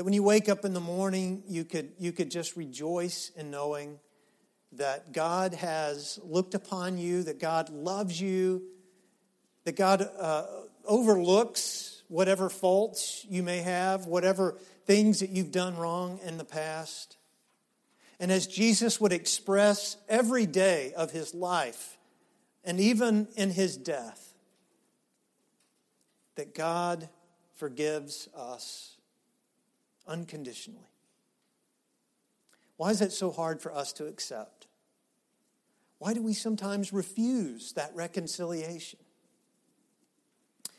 That 0.00 0.04
when 0.04 0.14
you 0.14 0.22
wake 0.22 0.48
up 0.48 0.64
in 0.64 0.72
the 0.72 0.80
morning, 0.80 1.42
you 1.46 1.62
could, 1.62 1.92
you 1.98 2.10
could 2.10 2.30
just 2.30 2.56
rejoice 2.56 3.30
in 3.36 3.50
knowing 3.50 3.98
that 4.72 5.12
God 5.12 5.52
has 5.52 6.18
looked 6.24 6.54
upon 6.54 6.96
you, 6.96 7.22
that 7.24 7.38
God 7.38 7.68
loves 7.68 8.18
you, 8.18 8.62
that 9.64 9.76
God 9.76 10.08
uh, 10.18 10.46
overlooks 10.86 12.02
whatever 12.08 12.48
faults 12.48 13.26
you 13.28 13.42
may 13.42 13.58
have, 13.58 14.06
whatever 14.06 14.56
things 14.86 15.20
that 15.20 15.28
you've 15.28 15.52
done 15.52 15.76
wrong 15.76 16.18
in 16.24 16.38
the 16.38 16.46
past. 16.46 17.18
And 18.18 18.32
as 18.32 18.46
Jesus 18.46 19.02
would 19.02 19.12
express 19.12 19.98
every 20.08 20.46
day 20.46 20.94
of 20.94 21.10
his 21.10 21.34
life, 21.34 21.98
and 22.64 22.80
even 22.80 23.28
in 23.36 23.50
his 23.50 23.76
death, 23.76 24.32
that 26.36 26.54
God 26.54 27.10
forgives 27.52 28.30
us 28.34 28.96
unconditionally. 30.06 30.90
Why 32.76 32.90
is 32.90 33.00
that 33.00 33.12
so 33.12 33.30
hard 33.30 33.60
for 33.60 33.72
us 33.72 33.92
to 33.94 34.06
accept? 34.06 34.66
Why 35.98 36.14
do 36.14 36.22
we 36.22 36.32
sometimes 36.32 36.92
refuse 36.92 37.72
that 37.74 37.92
reconciliation? 37.94 38.98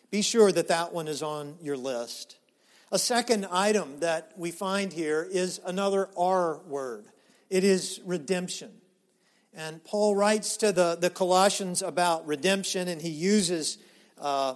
Be 0.09 0.21
sure 0.21 0.51
that 0.51 0.67
that 0.69 0.93
one 0.93 1.07
is 1.07 1.21
on 1.21 1.55
your 1.61 1.77
list. 1.77 2.37
A 2.91 2.99
second 2.99 3.45
item 3.51 3.99
that 3.99 4.33
we 4.35 4.51
find 4.51 4.91
here 4.91 5.27
is 5.29 5.61
another 5.65 6.09
R 6.17 6.59
word 6.67 7.05
it 7.51 7.65
is 7.65 7.99
redemption. 8.05 8.71
And 9.53 9.83
Paul 9.83 10.15
writes 10.15 10.55
to 10.57 10.71
the, 10.71 10.95
the 10.95 11.09
Colossians 11.09 11.81
about 11.81 12.25
redemption, 12.25 12.87
and 12.87 13.01
he 13.01 13.09
uses 13.09 13.77
uh, 14.17 14.55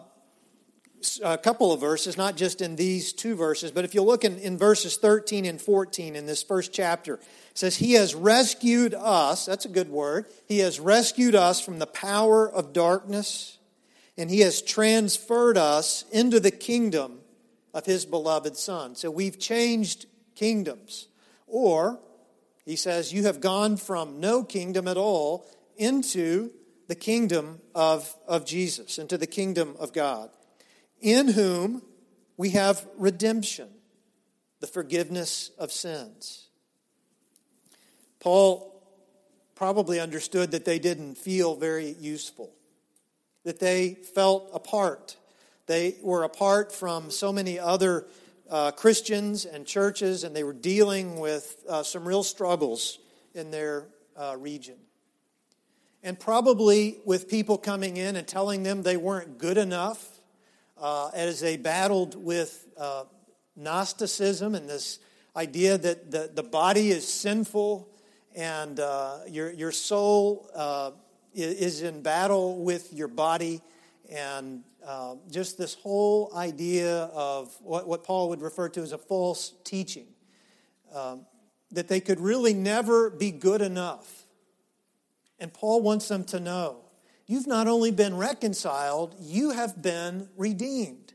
a 1.23 1.37
couple 1.37 1.71
of 1.71 1.79
verses, 1.79 2.17
not 2.17 2.35
just 2.35 2.61
in 2.61 2.75
these 2.75 3.13
two 3.13 3.35
verses, 3.35 3.71
but 3.71 3.85
if 3.85 3.93
you 3.93 4.01
look 4.01 4.23
in, 4.23 4.37
in 4.39 4.57
verses 4.57 4.97
13 4.97 5.45
and 5.45 5.61
14 5.61 6.15
in 6.15 6.25
this 6.25 6.43
first 6.43 6.73
chapter, 6.73 7.15
it 7.15 7.23
says, 7.53 7.77
He 7.77 7.93
has 7.93 8.15
rescued 8.15 8.93
us, 8.93 9.45
that's 9.45 9.65
a 9.65 9.69
good 9.69 9.89
word, 9.89 10.25
He 10.47 10.59
has 10.59 10.79
rescued 10.79 11.35
us 11.35 11.59
from 11.59 11.79
the 11.79 11.87
power 11.87 12.49
of 12.49 12.73
darkness, 12.73 13.57
and 14.17 14.29
He 14.29 14.39
has 14.41 14.61
transferred 14.61 15.57
us 15.57 16.05
into 16.11 16.39
the 16.39 16.51
kingdom 16.51 17.19
of 17.73 17.85
His 17.85 18.05
beloved 18.05 18.57
Son. 18.57 18.95
So 18.95 19.11
we've 19.11 19.39
changed 19.39 20.05
kingdoms. 20.35 21.07
Or, 21.47 21.99
He 22.65 22.75
says, 22.75 23.13
You 23.13 23.23
have 23.23 23.41
gone 23.41 23.77
from 23.77 24.19
no 24.19 24.43
kingdom 24.43 24.87
at 24.87 24.97
all 24.97 25.47
into 25.77 26.51
the 26.87 26.95
kingdom 26.95 27.59
of, 27.73 28.13
of 28.27 28.45
Jesus, 28.45 28.97
into 28.97 29.17
the 29.17 29.27
kingdom 29.27 29.75
of 29.79 29.91
God 29.91 30.29
in 31.01 31.27
whom 31.29 31.81
we 32.37 32.51
have 32.51 32.85
redemption, 32.97 33.69
the 34.59 34.67
forgiveness 34.67 35.51
of 35.57 35.71
sins. 35.71 36.47
Paul 38.19 38.71
probably 39.55 39.99
understood 39.99 40.51
that 40.51 40.65
they 40.65 40.79
didn't 40.79 41.15
feel 41.15 41.55
very 41.55 41.95
useful, 41.99 42.51
that 43.43 43.59
they 43.59 43.93
felt 43.93 44.49
apart. 44.53 45.15
They 45.67 45.95
were 46.01 46.23
apart 46.23 46.71
from 46.71 47.09
so 47.09 47.31
many 47.31 47.57
other 47.59 48.05
uh, 48.49 48.71
Christians 48.71 49.45
and 49.45 49.65
churches, 49.65 50.23
and 50.23 50.35
they 50.35 50.43
were 50.43 50.53
dealing 50.53 51.19
with 51.19 51.63
uh, 51.69 51.83
some 51.83 52.07
real 52.07 52.23
struggles 52.23 52.99
in 53.33 53.51
their 53.51 53.85
uh, 54.17 54.35
region. 54.37 54.75
And 56.03 56.19
probably 56.19 56.99
with 57.05 57.27
people 57.29 57.57
coming 57.57 57.97
in 57.97 58.15
and 58.15 58.27
telling 58.27 58.63
them 58.63 58.83
they 58.83 58.97
weren't 58.97 59.37
good 59.39 59.57
enough 59.57 60.14
uh, 60.85 61.09
as 61.15 61.39
they 61.39 61.57
battled 61.57 62.13
with 62.13 62.67
uh, 62.77 63.05
Gnosticism 63.55 64.53
and 64.53 64.69
this 64.69 64.99
idea 65.35 65.79
that 65.79 66.11
the, 66.11 66.29
the 66.31 66.43
body 66.43 66.91
is 66.91 67.11
sinful 67.11 67.89
and 68.35 68.79
uh, 68.79 69.17
your, 69.27 69.51
your 69.51 69.71
soul 69.71 70.47
uh, 70.53 70.91
is 71.33 71.81
in 71.81 72.03
battle 72.03 72.63
with 72.63 72.93
your 72.93 73.07
body, 73.07 73.61
and 74.11 74.63
uh, 74.85 75.15
just 75.31 75.57
this 75.57 75.73
whole 75.73 76.31
idea 76.35 77.05
of 77.05 77.51
what, 77.61 77.87
what 77.87 78.03
Paul 78.03 78.29
would 78.29 78.43
refer 78.43 78.69
to 78.69 78.81
as 78.81 78.91
a 78.91 78.99
false 78.99 79.53
teaching. 79.63 80.05
Um, 80.93 81.25
that 81.71 81.87
they 81.87 81.99
could 81.99 82.19
really 82.19 82.53
never 82.53 83.09
be 83.09 83.31
good 83.31 83.61
enough. 83.63 84.27
And 85.39 85.51
Paul 85.51 85.81
wants 85.81 86.07
them 86.07 86.25
to 86.25 86.39
know 86.39 86.84
you've 87.27 87.47
not 87.47 87.67
only 87.67 87.91
been 87.91 88.17
reconciled, 88.17 89.15
you 89.19 89.51
have 89.51 89.81
been 89.81 90.29
redeemed. 90.37 91.13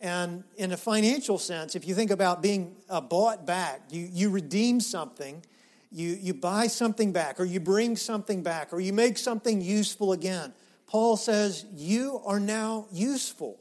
And 0.00 0.44
in 0.56 0.72
a 0.72 0.76
financial 0.76 1.38
sense, 1.38 1.74
if 1.74 1.86
you 1.86 1.94
think 1.94 2.10
about 2.10 2.42
being 2.42 2.76
uh, 2.88 3.00
bought 3.00 3.46
back, 3.46 3.82
you, 3.90 4.08
you 4.12 4.30
redeem 4.30 4.80
something, 4.80 5.42
you, 5.90 6.18
you 6.20 6.34
buy 6.34 6.66
something 6.66 7.12
back, 7.12 7.40
or 7.40 7.44
you 7.44 7.60
bring 7.60 7.96
something 7.96 8.42
back, 8.42 8.72
or 8.72 8.80
you 8.80 8.92
make 8.92 9.16
something 9.16 9.60
useful 9.60 10.12
again. 10.12 10.52
Paul 10.86 11.16
says, 11.16 11.64
You 11.74 12.20
are 12.26 12.38
now 12.38 12.86
useful 12.92 13.58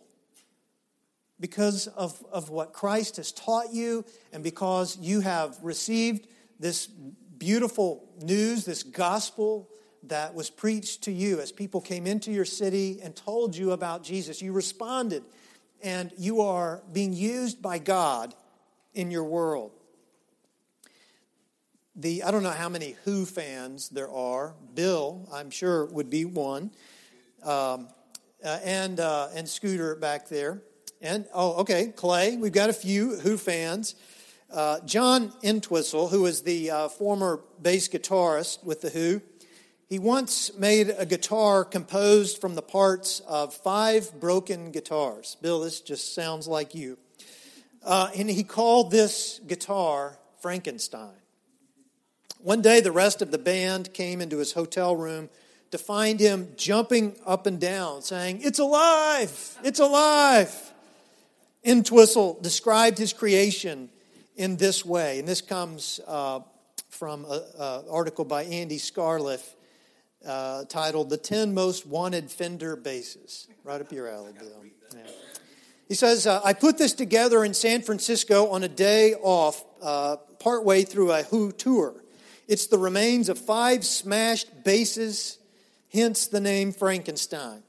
because 1.40 1.88
of, 1.88 2.24
of 2.32 2.50
what 2.50 2.74
Christ 2.74 3.18
has 3.18 3.32
taught 3.32 3.74
you 3.74 4.06
and 4.32 4.44
because 4.44 4.98
you 4.98 5.22
have 5.22 5.58
received 5.62 6.28
this 6.60 6.88
beautiful 6.88 8.10
news, 8.22 8.66
this 8.66 8.84
gospel 8.84 9.70
that 10.10 10.34
was 10.34 10.50
preached 10.50 11.04
to 11.04 11.12
you 11.12 11.40
as 11.40 11.52
people 11.52 11.82
came 11.82 12.08
into 12.08 12.32
your 12.32 12.46
city 12.46 13.00
and 13.04 13.16
told 13.16 13.56
you 13.56 13.72
about 13.72 14.04
Jesus. 14.04 14.42
You 14.42 14.52
responded, 14.52 15.24
and 15.84 16.12
you 16.18 16.42
are 16.42 16.84
being 16.92 17.14
used 17.14 17.62
by 17.62 17.80
God 17.80 18.34
in 18.94 19.12
your 19.12 19.24
world. 19.24 19.72
The, 21.96 22.24
I 22.24 22.32
don't 22.32 22.44
know 22.44 22.50
how 22.50 22.70
many 22.70 22.96
Who 23.06 23.26
fans 23.26 23.90
there 23.90 24.12
are. 24.12 24.54
Bill, 24.74 25.30
I'm 25.34 25.50
sure, 25.50 25.86
would 25.86 26.10
be 26.10 26.26
one. 26.26 26.72
Um, 27.44 27.88
uh, 28.44 28.60
and, 28.64 29.00
uh, 29.00 29.30
and 29.34 29.48
Scooter 29.48 29.96
back 29.96 30.28
there. 30.28 30.62
And, 31.02 31.26
oh, 31.34 31.62
okay, 31.62 31.88
Clay. 31.96 32.36
We've 32.36 32.52
got 32.52 32.70
a 32.70 32.74
few 32.74 33.16
Who 33.20 33.38
fans. 33.38 33.96
Uh, 34.52 34.80
John 34.86 35.34
Entwistle, 35.44 36.10
who 36.10 36.22
was 36.22 36.44
the 36.44 36.70
uh, 36.70 36.88
former 36.90 37.42
bass 37.62 37.88
guitarist 37.88 38.64
with 38.64 38.82
The 38.82 38.90
Who, 38.90 39.22
he 39.88 40.00
once 40.00 40.52
made 40.58 40.94
a 40.98 41.06
guitar 41.06 41.64
composed 41.64 42.42
from 42.42 42.56
the 42.56 42.62
parts 42.62 43.20
of 43.28 43.54
five 43.54 44.20
broken 44.20 44.72
guitars. 44.72 45.38
Bill, 45.42 45.60
this 45.60 45.80
just 45.80 46.16
sounds 46.16 46.48
like 46.48 46.74
you. 46.74 46.98
Uh, 47.84 48.10
and 48.18 48.30
he 48.30 48.44
called 48.44 48.90
this 48.90 49.40
guitar 49.46 50.18
Frankenstein. 50.42 51.14
One 52.40 52.62
day, 52.62 52.80
the 52.80 52.92
rest 52.92 53.22
of 53.22 53.30
the 53.30 53.38
band 53.38 53.94
came 53.94 54.22
into 54.22 54.38
his 54.38 54.54
hotel 54.54 54.96
room 54.96 55.30
to 55.70 55.78
find 55.78 56.20
him 56.20 56.54
jumping 56.58 57.16
up 57.26 57.46
and 57.46 57.60
down, 57.60 58.02
saying, 58.02 58.40
It's 58.42 58.60
alive! 58.60 59.58
It's 59.64 59.80
alive! 59.80 60.74
Entwistle 61.64 62.40
described 62.42 62.98
his 62.98 63.14
creation 63.14 63.90
in 64.36 64.58
this 64.58 64.84
way, 64.84 65.20
and 65.20 65.28
this 65.28 65.42
comes 65.42 66.00
uh, 66.08 66.40
from 66.90 67.26
an 67.26 67.84
article 67.90 68.26
by 68.26 68.44
Andy 68.44 68.78
Scarliffe 68.78 69.55
uh, 70.26 70.66
titled 70.66 71.10
"The 71.10 71.18
Ten 71.18 71.54
Most 71.54 71.86
Wanted 71.86 72.32
Fender 72.32 72.76
Basses." 72.76 73.48
Right 73.64 73.82
up 73.82 73.92
your 73.92 74.08
alley, 74.08 74.34
Bill. 74.38 74.66
Yeah. 74.94 75.02
He 75.88 75.94
says, 75.94 76.26
uh, 76.26 76.42
"I 76.44 76.54
put 76.54 76.78
this 76.78 76.94
together 76.94 77.44
in 77.44 77.54
San 77.54 77.82
Francisco 77.82 78.48
on 78.48 78.64
a 78.64 78.68
day 78.68 79.14
off, 79.16 79.64
uh, 79.82 80.18
partway 80.40 80.84
through 80.84 81.12
a 81.12 81.24
Who 81.24 81.52
tour. 81.52 81.94
It's 82.48 82.68
the 82.68 82.78
remains 82.78 83.30
of 83.30 83.38
five 83.38 83.86
smashed 83.86 84.64
basses, 84.64 85.38
hence 85.92 86.28
the 86.28 86.42
name 86.42 86.72
Frankenstein." 86.72 87.64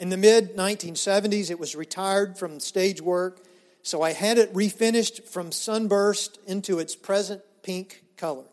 In 0.00 0.08
the 0.08 0.16
mid 0.16 0.56
1970s, 0.56 1.50
it 1.50 1.60
was 1.60 1.76
retired 1.76 2.38
from 2.38 2.58
stage 2.58 3.02
work, 3.02 3.44
so 3.82 4.00
I 4.00 4.14
had 4.14 4.38
it 4.38 4.52
refinished 4.54 5.24
from 5.28 5.52
sunburst 5.52 6.38
into 6.46 6.78
its 6.78 6.96
present 6.96 7.42
pink 7.62 8.02
color. 8.16 8.46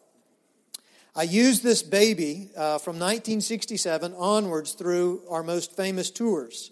I 1.17 1.23
used 1.23 1.63
this 1.63 1.81
baby 1.81 2.51
uh, 2.55 2.77
from 2.77 2.97
1967 2.97 4.13
onwards 4.13 4.73
through 4.73 5.23
our 5.31 5.41
most 5.41 5.75
famous 5.75 6.11
tours. 6.11 6.69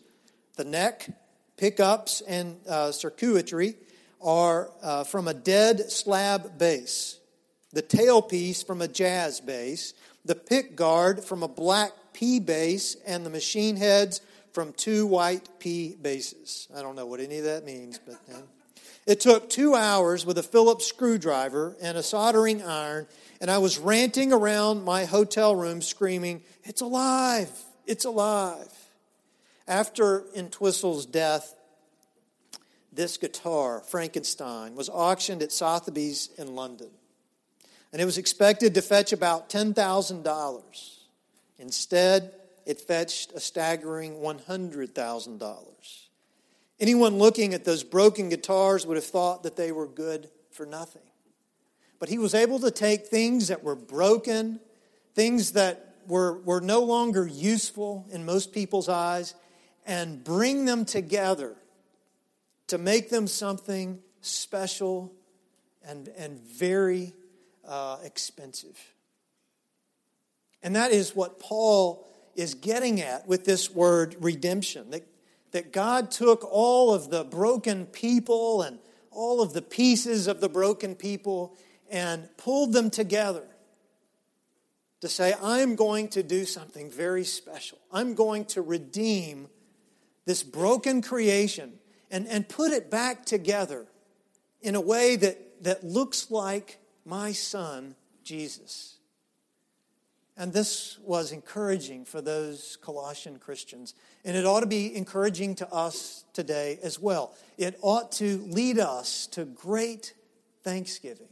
The 0.55 0.63
neck, 0.63 1.09
pickups, 1.57 2.21
and 2.21 2.57
uh, 2.69 2.91
circuitry 2.91 3.73
are 4.21 4.69
uh, 4.83 5.03
from 5.03 5.27
a 5.27 5.33
dead 5.33 5.89
slab 5.89 6.59
bass, 6.59 7.19
the 7.73 7.81
tailpiece 7.81 8.63
from 8.63 8.83
a 8.83 8.87
jazz 8.87 9.39
bass, 9.39 9.95
the 10.25 10.35
pick 10.35 10.75
guard 10.75 11.23
from 11.23 11.41
a 11.41 11.47
black 11.47 11.93
P 12.13 12.39
bass, 12.39 12.97
and 13.07 13.25
the 13.25 13.31
machine 13.31 13.75
heads 13.75 14.21
from 14.53 14.73
two 14.73 15.07
white 15.07 15.49
P 15.57 15.95
basses. 15.99 16.67
I 16.77 16.83
don't 16.83 16.95
know 16.95 17.07
what 17.07 17.19
any 17.19 17.39
of 17.39 17.45
that 17.45 17.65
means, 17.65 17.99
but 18.05 18.17
it 19.05 19.19
took 19.19 19.49
two 19.49 19.75
hours 19.75 20.25
with 20.25 20.37
a 20.37 20.43
Phillips 20.43 20.85
screwdriver 20.85 21.75
and 21.81 21.97
a 21.97 22.03
soldering 22.03 22.63
iron, 22.63 23.07
and 23.39 23.51
I 23.51 23.57
was 23.59 23.77
ranting 23.77 24.33
around 24.33 24.83
my 24.83 25.05
hotel 25.05 25.55
room 25.55 25.81
screaming, 25.81 26.41
It's 26.63 26.81
alive! 26.81 27.51
It's 27.85 28.05
alive! 28.05 28.71
After 29.67 30.23
Entwistle's 30.35 31.05
death, 31.05 31.55
this 32.91 33.17
guitar, 33.17 33.81
Frankenstein, 33.81 34.75
was 34.75 34.89
auctioned 34.89 35.41
at 35.41 35.51
Sotheby's 35.51 36.29
in 36.37 36.55
London. 36.55 36.89
And 37.91 38.01
it 38.01 38.05
was 38.05 38.17
expected 38.17 38.73
to 38.75 38.81
fetch 38.81 39.13
about 39.13 39.49
$10,000. 39.49 40.99
Instead, 41.59 42.33
it 42.65 42.81
fetched 42.81 43.31
a 43.33 43.39
staggering 43.39 44.15
$100,000. 44.15 46.04
Anyone 46.79 47.17
looking 47.17 47.53
at 47.53 47.63
those 47.63 47.83
broken 47.83 48.29
guitars 48.29 48.85
would 48.85 48.97
have 48.97 49.05
thought 49.05 49.43
that 49.43 49.55
they 49.55 49.71
were 49.71 49.87
good 49.87 50.29
for 50.51 50.65
nothing. 50.65 51.01
But 51.99 52.09
he 52.09 52.17
was 52.17 52.35
able 52.35 52.59
to 52.59 52.71
take 52.71 53.07
things 53.07 53.47
that 53.47 53.63
were 53.63 53.75
broken, 53.75 54.59
things 55.13 55.53
that 55.53 55.95
were, 56.07 56.39
were 56.39 56.61
no 56.61 56.81
longer 56.81 57.25
useful 57.25 58.05
in 58.11 58.25
most 58.25 58.51
people's 58.51 58.89
eyes, 58.89 59.33
and 59.85 60.23
bring 60.23 60.65
them 60.65 60.83
together 60.83 61.55
to 62.67 62.77
make 62.77 63.09
them 63.09 63.27
something 63.27 63.99
special 64.21 65.13
and, 65.87 66.09
and 66.17 66.39
very 66.41 67.13
uh, 67.65 67.97
expensive. 68.03 68.79
And 70.61 70.75
that 70.75 70.91
is 70.91 71.15
what 71.15 71.39
Paul 71.39 72.05
is 72.35 72.55
getting 72.55 73.01
at 73.01 73.27
with 73.27 73.45
this 73.45 73.69
word 73.69 74.15
redemption. 74.19 74.89
That, 74.89 75.07
that 75.55 75.71
God 75.71 76.11
took 76.11 76.43
all 76.51 76.93
of 76.93 77.09
the 77.09 77.23
broken 77.23 77.85
people 77.85 78.61
and 78.61 78.77
all 79.09 79.41
of 79.41 79.53
the 79.53 79.61
pieces 79.61 80.27
of 80.27 80.41
the 80.41 80.49
broken 80.49 80.95
people 80.95 81.55
and 81.89 82.27
pulled 82.35 82.73
them 82.73 82.89
together 82.89 83.47
to 84.99 85.07
say, 85.07 85.33
I'm 85.41 85.77
going 85.77 86.09
to 86.09 86.23
do 86.23 86.43
something 86.43 86.91
very 86.91 87.23
special. 87.23 87.77
I'm 87.89 88.15
going 88.15 88.43
to 88.47 88.61
redeem 88.61 89.47
this 90.25 90.43
broken 90.43 91.01
creation 91.01 91.79
and, 92.11 92.27
and 92.27 92.49
put 92.49 92.73
it 92.73 92.91
back 92.91 93.25
together 93.25 93.87
in 94.59 94.75
a 94.75 94.81
way 94.81 95.15
that, 95.15 95.63
that 95.63 95.85
looks 95.85 96.29
like 96.29 96.79
my 97.05 97.31
son, 97.31 97.95
Jesus. 98.25 98.94
And 100.37 100.51
this 100.51 100.97
was 101.01 101.31
encouraging 101.31 102.03
for 102.03 102.21
those 102.21 102.77
Colossian 102.81 103.39
Christians. 103.39 103.93
And 104.25 104.35
it 104.35 104.45
ought 104.45 104.61
to 104.61 104.65
be 104.65 104.93
encouraging 104.95 105.55
to 105.55 105.71
us 105.71 106.25
today 106.33 106.77
as 106.83 106.99
well. 106.99 107.33
It 107.57 107.77
ought 107.81 108.11
to 108.13 108.39
lead 108.49 108.77
us 108.77 109.27
to 109.27 109.45
great 109.45 110.13
thanksgiving 110.63 111.29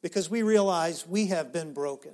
because 0.00 0.28
we 0.28 0.42
realize 0.42 1.06
we 1.06 1.26
have 1.26 1.52
been 1.52 1.72
broken. 1.72 2.12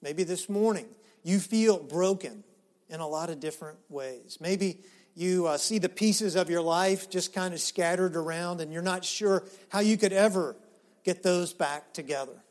Maybe 0.00 0.24
this 0.24 0.48
morning 0.48 0.86
you 1.22 1.40
feel 1.40 1.78
broken 1.78 2.42
in 2.88 3.00
a 3.00 3.06
lot 3.06 3.28
of 3.28 3.38
different 3.38 3.78
ways. 3.90 4.38
Maybe 4.40 4.80
you 5.14 5.46
uh, 5.46 5.58
see 5.58 5.78
the 5.78 5.90
pieces 5.90 6.36
of 6.36 6.48
your 6.48 6.62
life 6.62 7.10
just 7.10 7.34
kind 7.34 7.52
of 7.52 7.60
scattered 7.60 8.16
around 8.16 8.62
and 8.62 8.72
you're 8.72 8.80
not 8.80 9.04
sure 9.04 9.44
how 9.68 9.80
you 9.80 9.98
could 9.98 10.14
ever 10.14 10.56
get 11.04 11.22
those 11.22 11.52
back 11.52 11.92
together 11.92 12.42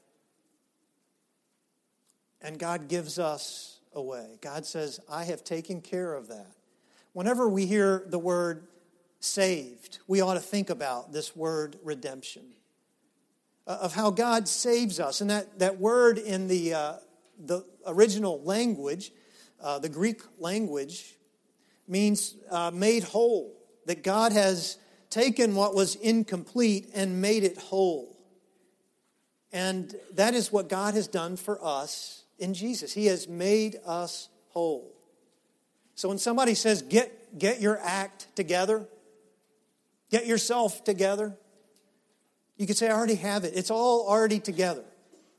and 2.42 2.58
God 2.58 2.88
gives 2.88 3.20
us 3.20 3.80
a 3.94 4.02
way. 4.02 4.38
God 4.42 4.66
says, 4.66 5.00
I 5.10 5.26
have 5.26 5.44
taken 5.44 5.82
care 5.82 6.14
of 6.14 6.28
that. 6.28 6.52
Whenever 7.14 7.50
we 7.50 7.66
hear 7.66 8.04
the 8.08 8.20
word 8.20 8.68
saved, 9.20 10.00
we 10.08 10.22
ought 10.22 10.36
to 10.36 10.40
think 10.40 10.70
about 10.70 11.12
this 11.12 11.36
word 11.36 11.78
redemption, 11.84 12.44
uh, 13.68 13.80
of 13.82 13.94
how 13.94 14.12
God 14.12 14.48
saves 14.48 15.00
us. 15.00 15.22
And 15.22 15.30
that, 15.30 15.60
that 15.60 15.80
word 15.80 16.18
in 16.18 16.48
the, 16.48 16.74
uh, 16.74 16.94
the 17.38 17.66
original 17.86 18.42
language, 18.44 19.12
uh, 19.62 19.80
the 19.80 19.90
Greek 19.90 20.22
language, 20.38 21.16
means 21.88 22.36
uh, 22.52 22.72
made 22.74 23.04
whole, 23.04 23.58
that 23.86 24.04
God 24.04 24.32
has 24.32 24.78
taken 25.10 25.56
what 25.56 25.74
was 25.74 25.96
incomplete 25.96 26.90
and 26.94 27.20
made 27.22 27.44
it 27.44 27.58
whole. 27.58 28.16
And 29.52 29.96
that 30.14 30.36
is 30.36 30.52
what 30.52 30.70
God 30.70 30.94
has 30.94 31.08
done 31.08 31.36
for 31.36 31.64
us 31.66 32.19
in 32.40 32.54
Jesus. 32.54 32.94
He 32.94 33.08
has 33.08 33.28
made 33.28 33.78
us 33.86 34.30
whole. 34.50 34.92
So 35.96 36.10
when 36.10 36.18
somebody 36.18 36.56
says, 36.56 36.82
get, 36.82 37.38
get 37.38 37.62
your 37.62 37.80
act 37.84 38.28
together, 38.36 38.88
get 40.10 40.26
yourself 40.26 40.84
together, 40.84 41.36
you 42.58 42.68
could 42.68 42.78
say, 42.78 42.90
I 42.90 42.94
already 42.94 43.16
have 43.16 43.44
it. 43.44 43.54
It's 43.56 43.72
all 43.72 44.08
already 44.08 44.40
together. 44.40 44.84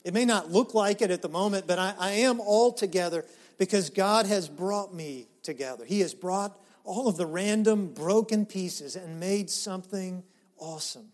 It 0.03 0.13
may 0.13 0.25
not 0.25 0.51
look 0.51 0.73
like 0.73 1.01
it 1.01 1.11
at 1.11 1.21
the 1.21 1.29
moment, 1.29 1.67
but 1.67 1.77
I, 1.77 1.93
I 1.99 2.11
am 2.11 2.39
all 2.39 2.71
together 2.71 3.25
because 3.59 3.91
God 3.91 4.25
has 4.25 4.49
brought 4.49 4.93
me 4.93 5.27
together. 5.43 5.85
He 5.85 5.99
has 5.99 6.15
brought 6.15 6.59
all 6.83 7.07
of 7.07 7.17
the 7.17 7.27
random 7.27 7.93
broken 7.93 8.45
pieces 8.45 8.95
and 8.95 9.19
made 9.19 9.49
something 9.49 10.23
awesome. 10.57 11.09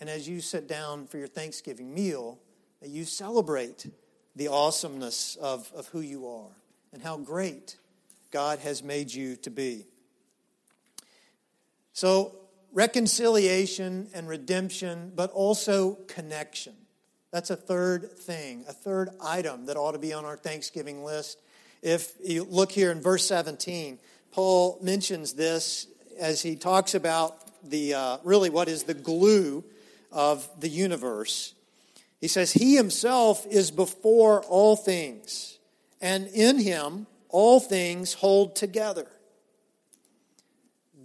And 0.00 0.08
as 0.08 0.26
you 0.26 0.40
sit 0.40 0.66
down 0.66 1.06
for 1.06 1.18
your 1.18 1.26
Thanksgiving 1.26 1.92
meal, 1.92 2.38
that 2.80 2.88
you 2.88 3.04
celebrate 3.04 3.86
the 4.36 4.48
awesomeness 4.48 5.36
of, 5.36 5.70
of 5.74 5.86
who 5.88 6.00
you 6.00 6.26
are 6.26 6.56
and 6.92 7.02
how 7.02 7.16
great 7.16 7.76
God 8.30 8.58
has 8.60 8.82
made 8.82 9.12
you 9.12 9.36
to 9.36 9.50
be. 9.50 9.86
So, 11.92 12.36
reconciliation 12.72 14.08
and 14.14 14.28
redemption, 14.28 15.12
but 15.14 15.30
also 15.32 15.94
connection. 16.06 16.74
That's 17.32 17.50
a 17.50 17.56
third 17.56 18.10
thing, 18.12 18.64
a 18.68 18.72
third 18.72 19.10
item 19.22 19.66
that 19.66 19.76
ought 19.76 19.92
to 19.92 19.98
be 19.98 20.12
on 20.12 20.24
our 20.24 20.36
Thanksgiving 20.36 21.04
list. 21.04 21.38
If 21.82 22.12
you 22.24 22.44
look 22.44 22.72
here 22.72 22.90
in 22.90 23.00
verse 23.00 23.26
17, 23.26 23.98
Paul 24.32 24.78
mentions 24.82 25.32
this 25.32 25.86
as 26.18 26.42
he 26.42 26.56
talks 26.56 26.94
about 26.94 27.36
the 27.68 27.94
uh, 27.94 28.18
really 28.24 28.50
what 28.50 28.68
is 28.68 28.84
the 28.84 28.94
glue 28.94 29.64
of 30.12 30.48
the 30.60 30.68
universe. 30.68 31.54
He 32.20 32.28
says, 32.28 32.52
He 32.52 32.76
himself 32.76 33.46
is 33.46 33.70
before 33.70 34.42
all 34.42 34.76
things, 34.76 35.58
and 36.00 36.26
in 36.28 36.58
him 36.58 37.06
all 37.28 37.60
things 37.60 38.12
hold 38.12 38.56
together. 38.56 39.06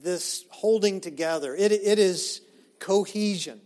This 0.04 0.46
holding 0.50 1.02
together, 1.02 1.56
it, 1.56 1.72
it 1.72 2.00
is 2.00 2.42
cohesion. 2.80 3.62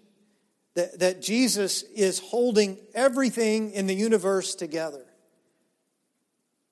That, 0.76 1.00
that 1.00 1.22
Jesus 1.22 1.84
is 1.84 2.20
holding 2.20 2.78
everything 2.94 3.72
in 3.72 3.88
the 3.88 3.96
universe 3.96 4.56
together. 4.56 5.04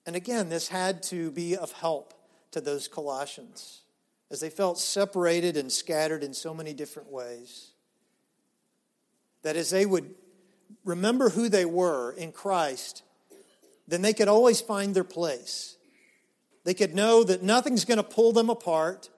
And 0.05 0.15
again, 0.15 0.47
this 0.47 0.69
had 0.69 1.03
to 1.03 1.31
be 1.31 1.57
of 1.57 1.73
help 1.73 2.13
to 2.51 2.61
those 2.61 2.87
Colossians 2.87 3.81
as 4.29 4.39
they 4.39 4.49
felt 4.49 4.79
separated 4.79 5.57
and 5.57 5.71
scattered 5.71 6.23
in 6.23 6.33
so 6.33 6.53
many 6.53 6.73
different 6.73 7.11
ways. 7.11 7.71
That 9.41 9.57
as 9.57 9.71
they 9.71 9.85
would 9.85 10.13
remember 10.87 11.29
who 11.29 11.49
they 11.49 11.65
were 11.65 12.13
in 12.13 12.31
Christ, 12.31 13.03
then 13.87 14.01
they 14.01 14.13
could 14.13 14.27
always 14.27 14.61
find 14.61 14.95
their 14.95 15.03
place. 15.03 15.77
They 16.63 16.73
could 16.73 16.95
know 16.95 17.23
that 17.23 17.43
nothing's 17.43 17.85
going 17.85 17.97
to 17.97 18.03
pull 18.03 18.31
them 18.33 18.49
apart, 18.49 19.09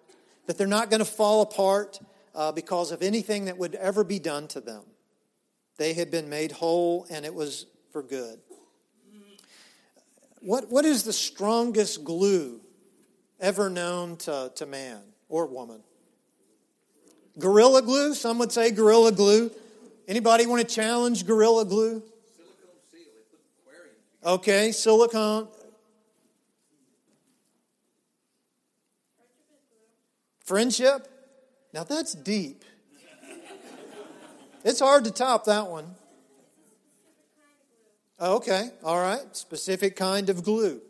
that 0.48 0.58
they're 0.58 0.68
not 0.68 0.90
going 0.90 1.00
to 1.00 1.06
fall 1.06 1.42
apart 1.42 2.00
uh, 2.36 2.52
because 2.52 2.92
of 2.92 3.02
anything 3.02 3.46
that 3.46 3.58
would 3.58 3.76
ever 3.76 4.04
be 4.04 4.20
done 4.20 4.48
to 4.50 4.62
them. 4.62 4.84
They 5.78 5.94
had 5.94 6.12
been 6.12 6.30
made 6.30 6.52
whole, 6.52 7.08
and 7.10 7.26
it 7.26 7.34
was 7.34 7.66
for 7.92 8.04
good. 8.04 8.40
What, 10.42 10.70
what 10.70 10.86
is 10.86 11.04
the 11.04 11.14
strongest 11.14 12.04
glue 12.04 12.62
ever 13.40 13.70
known 13.70 14.18
to, 14.18 14.52
to 14.56 14.66
man 14.66 15.02
or 15.28 15.48
woman? 15.48 15.82
Gorilla 17.38 17.82
glue? 17.82 18.14
Some 18.14 18.40
would 18.40 18.52
say 18.52 18.72
gorilla 18.72 19.12
glue. 19.12 19.52
Anybody 20.10 20.48
want 20.48 20.68
to 20.68 20.76
challenge 20.76 21.24
gorilla 21.28 21.66
glue? 21.66 22.02
Okay, 24.26 24.72
silicone. 24.72 25.48
Friendship? 30.44 31.08
Now 31.76 31.84
that's 31.84 32.16
deep. 32.16 32.66
It's 34.66 34.80
hard 34.80 35.04
to 35.04 35.12
top 35.12 35.46
that 35.46 35.68
one. 35.68 35.94
Oh, 38.20 38.38
okay, 38.38 38.72
all 38.84 39.00
right. 39.00 39.22
Specific 39.34 39.96
kind 39.96 40.32
of 40.32 40.44
glue. 40.44 40.82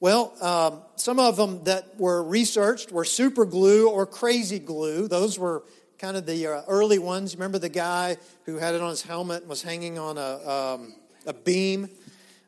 Well, 0.00 0.32
um, 0.40 0.80
some 0.96 1.20
of 1.20 1.36
them 1.36 1.64
that 1.64 1.98
were 2.00 2.22
researched 2.22 2.92
were 2.92 3.04
super 3.04 3.44
glue 3.44 3.90
or 3.90 4.06
crazy 4.06 4.58
glue. 4.58 5.06
Those 5.06 5.38
were 5.38 5.64
kind 5.98 6.16
of 6.16 6.24
the 6.26 6.46
uh, 6.46 6.62
early 6.68 6.98
ones. 6.98 7.34
Remember 7.34 7.58
the 7.58 7.68
guy 7.68 8.16
who 8.44 8.56
had 8.56 8.74
it 8.74 8.80
on 8.80 8.88
his 8.90 9.02
helmet 9.02 9.40
and 9.40 9.48
was 9.48 9.62
hanging 9.62 9.98
on 9.98 10.16
a, 10.16 10.48
um, 10.48 10.94
a 11.26 11.32
beam? 11.32 11.90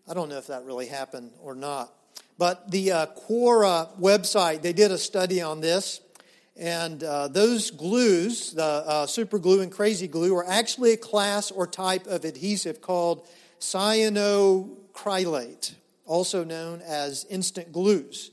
I 0.09 0.15
don't 0.15 0.29
know 0.29 0.39
if 0.39 0.47
that 0.47 0.65
really 0.65 0.87
happened 0.87 1.33
or 1.43 1.57
not. 1.57 1.93
But 2.39 2.71
the 2.71 2.93
uh, 2.93 3.07
Quora 3.07 3.89
website, 4.01 4.63
they 4.63 4.73
did 4.73 4.93
a 4.93 4.99
study 4.99 5.43
on 5.43 5.61
this. 5.61 6.01
And 6.57 7.03
uh, 7.03 7.27
those 7.29 7.71
glues, 7.71 8.53
the 8.53 8.63
uh, 8.63 9.07
super 9.07 9.39
glue 9.39 9.63
and 9.63 9.73
crazy 9.73 10.09
glue, 10.09 10.35
are 10.37 10.47
actually 10.47 10.93
a 10.93 10.97
class 10.97 11.51
or 11.51 11.67
type 11.67 12.07
of 12.07 12.25
adhesive 12.25 12.81
called 12.81 13.27
cyanoacrylate, 13.61 15.75
also 16.07 16.45
known 16.45 16.81
as 16.83 17.27
instant 17.31 17.73
glues. 17.73 18.31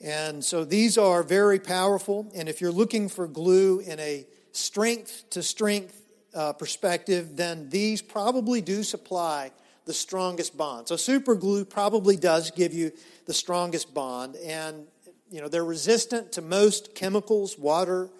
And 0.00 0.44
so 0.44 0.64
these 0.64 0.98
are 0.98 1.22
very 1.22 1.58
powerful. 1.58 2.30
And 2.34 2.48
if 2.48 2.60
you're 2.60 2.72
looking 2.72 3.08
for 3.08 3.26
glue 3.26 3.80
in 3.80 3.98
a 3.98 4.26
strength 4.58 5.30
to 5.30 5.42
strength 5.42 6.02
uh, 6.34 6.52
perspective, 6.52 7.36
then 7.36 7.68
these 7.70 8.02
probably 8.02 8.60
do 8.60 8.82
supply 8.82 9.50
the 9.86 9.94
strongest 9.94 10.56
bond. 10.56 10.88
So 10.88 10.96
super 10.96 11.34
glue 11.34 11.64
probably 11.64 12.16
does 12.16 12.50
give 12.50 12.74
you 12.74 12.92
the 13.26 13.32
strongest 13.32 13.94
bond. 13.94 14.36
And, 14.36 14.86
you 15.30 15.40
know, 15.40 15.48
they're 15.48 15.64
resistant 15.64 16.32
to 16.32 16.42
most 16.42 16.94
chemicals, 16.94 17.58
water, 17.58 18.10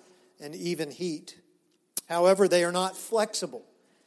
and 0.41 0.55
even 0.55 0.91
heat. 0.91 1.39
However, 2.09 2.49
they 2.49 2.65
are 2.65 2.73
not 2.73 2.97
flexible. 2.97 3.65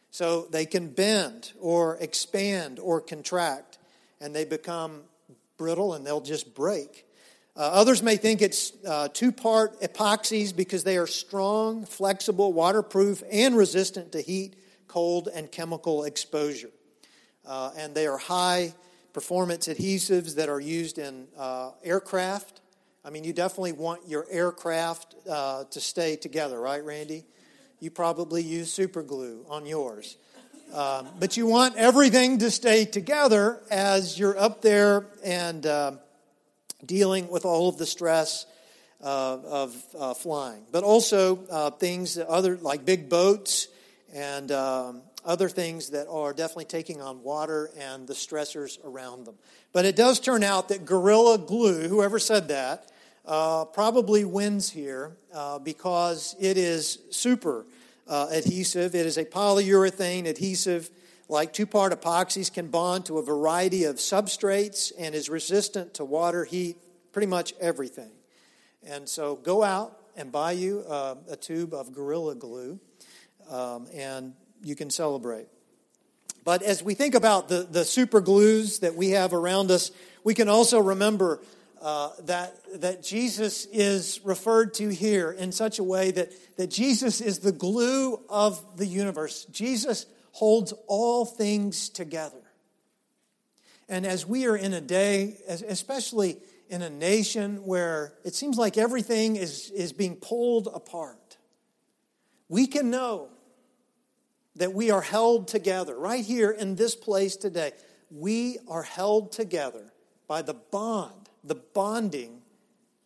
So 0.10 0.48
they 0.52 0.66
can 0.66 0.88
bend 0.88 1.54
or 1.60 1.98
expand 2.02 2.80
or 2.80 3.00
contract, 3.00 3.78
and 4.20 4.36
they 4.36 4.44
become 4.44 5.04
brittle 5.58 5.94
and 5.94 6.06
they'll 6.06 6.22
just 6.22 6.56
break. 6.56 7.06
Uh, 7.56 7.60
others 7.60 8.02
may 8.02 8.16
think 8.16 8.42
it's 8.42 8.74
uh, 8.88 9.08
two 9.14 9.32
part 9.32 9.80
epoxies 9.82 10.56
because 10.56 10.84
they 10.84 10.98
are 10.98 11.08
strong, 11.08 11.86
flexible, 11.86 12.54
waterproof, 12.54 13.22
and 13.32 13.58
resistant 13.58 14.12
to 14.14 14.22
heat, 14.22 14.56
cold, 14.88 15.28
and 15.34 15.52
chemical 15.52 16.06
exposure. 16.06 16.70
Uh, 17.46 17.72
and 17.78 17.94
they 17.94 18.08
are 18.08 18.18
high 18.18 18.74
performance 19.14 19.68
adhesives 19.68 20.36
that 20.36 20.48
are 20.48 20.62
used 20.62 20.98
in 20.98 21.28
uh, 21.38 21.72
aircraft. 21.84 22.62
I 23.04 23.10
mean, 23.10 23.24
you 23.24 23.34
definitely 23.34 23.74
want 23.74 24.08
your 24.08 24.26
aircraft 24.30 25.16
uh, 25.30 25.66
to 25.66 25.82
stay 25.82 26.16
together, 26.16 26.60
right, 26.60 26.84
Randy? 26.84 27.26
you 27.82 27.90
probably 27.90 28.44
use 28.44 28.72
super 28.72 29.02
glue 29.02 29.44
on 29.50 29.66
yours. 29.66 30.16
Um, 30.72 31.10
but 31.20 31.36
you 31.36 31.48
want 31.48 31.76
everything 31.76 32.38
to 32.38 32.52
stay 32.52 32.86
together 32.86 33.60
as 33.70 34.18
you're 34.18 34.38
up 34.38 34.62
there 34.62 35.08
and 35.26 35.66
uh, 35.66 35.94
dealing 36.86 37.30
with 37.30 37.46
all 37.46 37.70
of 37.70 37.78
the 37.78 37.86
stress 37.86 38.46
uh, 39.02 39.38
of 39.44 39.84
uh, 39.98 40.14
flying. 40.14 40.64
But 40.72 40.84
also 40.84 41.46
uh, 41.50 41.72
things 41.72 42.16
that 42.16 42.28
other 42.28 42.58
like 42.58 42.86
big 42.86 43.10
boats 43.10 43.68
and 44.14 44.52
um, 44.52 45.02
other 45.26 45.50
things 45.50 45.90
that 45.92 46.08
are 46.08 46.34
definitely 46.34 46.66
taking 46.66 47.02
on 47.02 47.24
water 47.24 47.70
and 47.78 48.08
the 48.08 48.14
stressors 48.14 48.84
around 48.84 49.26
them. 49.26 49.36
But 49.74 49.86
it 49.86 49.96
does 49.96 50.20
turn 50.20 50.44
out 50.44 50.70
that 50.70 50.86
Gorilla 50.86 51.38
Glue, 51.38 51.88
whoever 51.88 52.20
said 52.20 52.48
that, 52.50 52.92
uh, 53.26 53.66
probably 53.66 54.26
wins 54.26 54.70
here 54.72 55.16
uh, 55.34 55.60
because 55.60 56.36
it 56.40 56.58
is 56.58 57.00
super 57.12 57.66
uh, 58.08 58.28
adhesive. 58.32 58.96
It 58.96 59.06
is 59.06 59.18
a 59.18 59.26
polyurethane 59.26 60.26
adhesive, 60.28 60.90
like 61.32 61.54
two 61.54 61.66
part 61.66 61.94
epoxies, 61.94 62.54
can 62.54 62.68
bond 62.68 63.06
to 63.06 63.18
a 63.18 63.24
variety 63.24 63.86
of 63.86 63.96
substrates 63.96 64.92
and 65.00 65.16
is 65.16 65.30
resistant 65.30 65.94
to 65.94 66.04
water, 66.04 66.44
heat, 66.44 66.78
pretty 67.14 67.28
much 67.28 67.54
everything. 67.62 68.12
And 68.86 69.08
so 69.08 69.38
go 69.38 69.64
out 69.64 69.98
and 70.18 70.30
buy 70.30 70.52
you 70.52 70.84
uh, 70.90 71.16
a 71.30 71.38
tube 71.38 71.74
of 71.74 71.94
Gorilla 71.94 72.36
Glue, 72.36 72.80
um, 73.50 73.88
and 73.94 74.34
you 74.62 74.76
can 74.76 74.90
celebrate. 74.90 75.48
But 76.44 76.64
as 76.64 76.84
we 76.84 76.96
think 76.96 77.16
about 77.16 77.48
the, 77.48 77.64
the 77.64 77.86
super 77.86 78.20
glues 78.20 78.80
that 78.80 78.96
we 78.96 79.12
have 79.12 79.34
around 79.34 79.72
us, 79.72 79.92
we 80.26 80.34
can 80.34 80.50
also 80.50 80.82
remember 80.82 81.42
uh, 81.82 82.10
that, 82.26 82.58
that 82.82 83.04
Jesus 83.04 83.68
is 83.68 84.20
referred 84.26 84.74
to 84.76 84.90
here 84.90 85.32
in 85.32 85.54
such 85.54 85.80
a 85.80 85.84
way 85.84 86.12
that, 86.12 86.32
that 86.58 86.68
Jesus 86.68 87.22
is 87.22 87.40
the 87.40 87.54
glue 87.54 88.20
of 88.28 88.78
the 88.78 88.86
universe. 88.86 89.46
Jesus 89.46 90.08
holds 90.32 90.74
all 90.88 91.26
things 91.26 91.90
together. 91.90 92.42
And 93.90 94.06
as 94.06 94.26
we 94.26 94.48
are 94.48 94.56
in 94.56 94.74
a 94.74 94.82
day, 94.82 95.38
especially 95.48 96.38
in 96.70 96.82
a 96.82 96.90
nation 96.90 97.66
where 97.66 98.14
it 98.24 98.34
seems 98.34 98.58
like 98.58 98.78
everything 98.78 99.36
is, 99.36 99.70
is 99.72 99.92
being 99.92 100.16
pulled 100.16 100.68
apart, 100.74 101.38
we 102.48 102.68
can 102.68 102.90
know 102.90 103.30
that 104.56 104.74
we 104.74 104.92
are 104.92 105.02
held 105.02 105.48
together 105.48 105.98
right 105.98 106.24
here 106.24 106.52
in 106.52 106.76
this 106.76 106.96
place 106.96 107.36
today. 107.36 107.72
We 108.10 108.58
are 108.68 108.84
held 108.84 109.32
together 109.32 109.92
by 110.28 110.42
the 110.42 110.54
bond, 110.54 111.30
the 111.44 111.56
bonding 111.56 112.42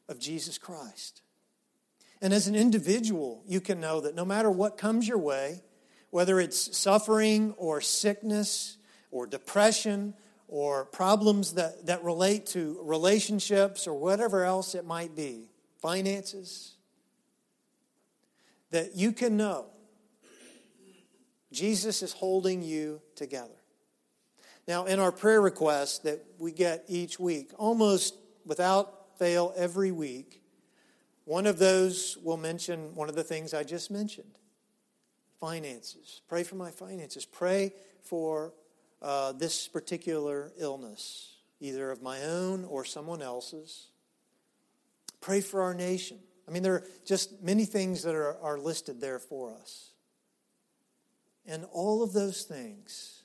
of 0.07 0.19
Jesus 0.19 0.57
Christ. 0.57 1.21
And 2.21 2.33
as 2.33 2.47
an 2.47 2.55
individual, 2.55 3.43
you 3.47 3.61
can 3.61 3.79
know 3.79 4.01
that 4.01 4.15
no 4.15 4.25
matter 4.25 4.49
what 4.49 4.77
comes 4.77 5.07
your 5.07 5.17
way, 5.17 5.61
whether 6.15 6.39
it's 6.39 6.77
suffering 6.77 7.53
or 7.57 7.81
sickness 7.81 8.77
or 9.11 9.27
depression 9.27 10.13
or 10.47 10.85
problems 10.85 11.55
that, 11.55 11.87
that 11.87 12.01
relate 12.05 12.45
to 12.45 12.79
relationships 12.83 13.85
or 13.85 13.99
whatever 13.99 14.45
else 14.45 14.75
it 14.75 14.85
might 14.85 15.13
be, 15.13 15.49
finances, 15.81 16.75
that 18.71 18.95
you 18.95 19.11
can 19.11 19.35
know 19.35 19.65
Jesus 21.51 22.01
is 22.01 22.13
holding 22.13 22.61
you 22.61 23.01
together. 23.17 23.59
Now, 24.69 24.85
in 24.85 25.01
our 25.01 25.11
prayer 25.11 25.41
requests 25.41 25.99
that 25.99 26.23
we 26.39 26.53
get 26.53 26.85
each 26.87 27.19
week, 27.19 27.51
almost 27.57 28.15
without 28.45 29.19
fail 29.19 29.53
every 29.57 29.91
week, 29.91 30.41
one 31.25 31.45
of 31.45 31.59
those 31.59 32.17
will 32.23 32.37
mention 32.37 32.95
one 32.95 33.09
of 33.09 33.15
the 33.15 33.23
things 33.25 33.53
I 33.53 33.63
just 33.63 33.91
mentioned 33.91 34.39
finances. 35.39 36.21
Pray 36.27 36.43
for 36.43 36.55
my 36.55 36.71
finances. 36.71 37.25
Pray 37.25 37.73
for 38.03 38.53
uh, 39.01 39.31
this 39.33 39.67
particular 39.67 40.51
illness, 40.57 41.35
either 41.59 41.91
of 41.91 42.01
my 42.01 42.21
own 42.23 42.65
or 42.65 42.85
someone 42.85 43.21
else's. 43.21 43.87
Pray 45.21 45.41
for 45.41 45.61
our 45.61 45.73
nation. 45.73 46.19
I 46.47 46.51
mean, 46.51 46.63
there 46.63 46.73
are 46.73 46.83
just 47.05 47.41
many 47.41 47.65
things 47.65 48.03
that 48.03 48.15
are, 48.15 48.37
are 48.41 48.57
listed 48.57 49.01
there 49.01 49.19
for 49.19 49.53
us. 49.53 49.91
And 51.47 51.65
all 51.71 52.03
of 52.03 52.13
those 52.13 52.43
things, 52.43 53.23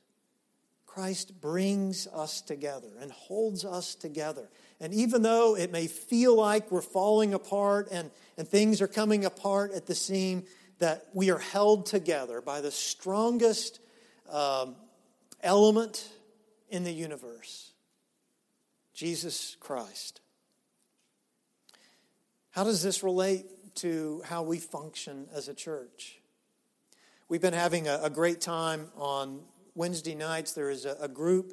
Christ 0.86 1.40
brings 1.40 2.06
us 2.08 2.40
together 2.40 2.88
and 3.00 3.10
holds 3.12 3.64
us 3.64 3.94
together. 3.94 4.48
And 4.80 4.92
even 4.92 5.22
though 5.22 5.56
it 5.56 5.70
may 5.70 5.86
feel 5.86 6.34
like 6.36 6.70
we're 6.70 6.82
falling 6.82 7.34
apart 7.34 7.88
and, 7.90 8.10
and 8.36 8.48
things 8.48 8.82
are 8.82 8.88
coming 8.88 9.24
apart 9.24 9.72
at 9.72 9.86
the 9.86 9.94
seam, 9.94 10.44
that 10.80 11.06
we 11.12 11.30
are 11.30 11.38
held 11.38 11.86
together 11.86 12.40
by 12.40 12.60
the 12.60 12.70
strongest 12.70 13.80
um, 14.30 14.74
element 15.42 16.08
in 16.68 16.84
the 16.84 16.92
universe 16.92 17.72
Jesus 18.92 19.56
Christ. 19.60 20.20
How 22.50 22.64
does 22.64 22.82
this 22.82 23.02
relate 23.02 23.46
to 23.76 24.22
how 24.26 24.42
we 24.42 24.58
function 24.58 25.26
as 25.32 25.48
a 25.48 25.54
church? 25.54 26.18
We've 27.28 27.40
been 27.40 27.54
having 27.54 27.86
a, 27.86 28.00
a 28.02 28.10
great 28.10 28.40
time 28.40 28.88
on 28.96 29.40
Wednesday 29.74 30.14
nights. 30.14 30.52
There 30.52 30.68
is 30.68 30.84
a, 30.84 30.96
a 31.00 31.08
group, 31.08 31.52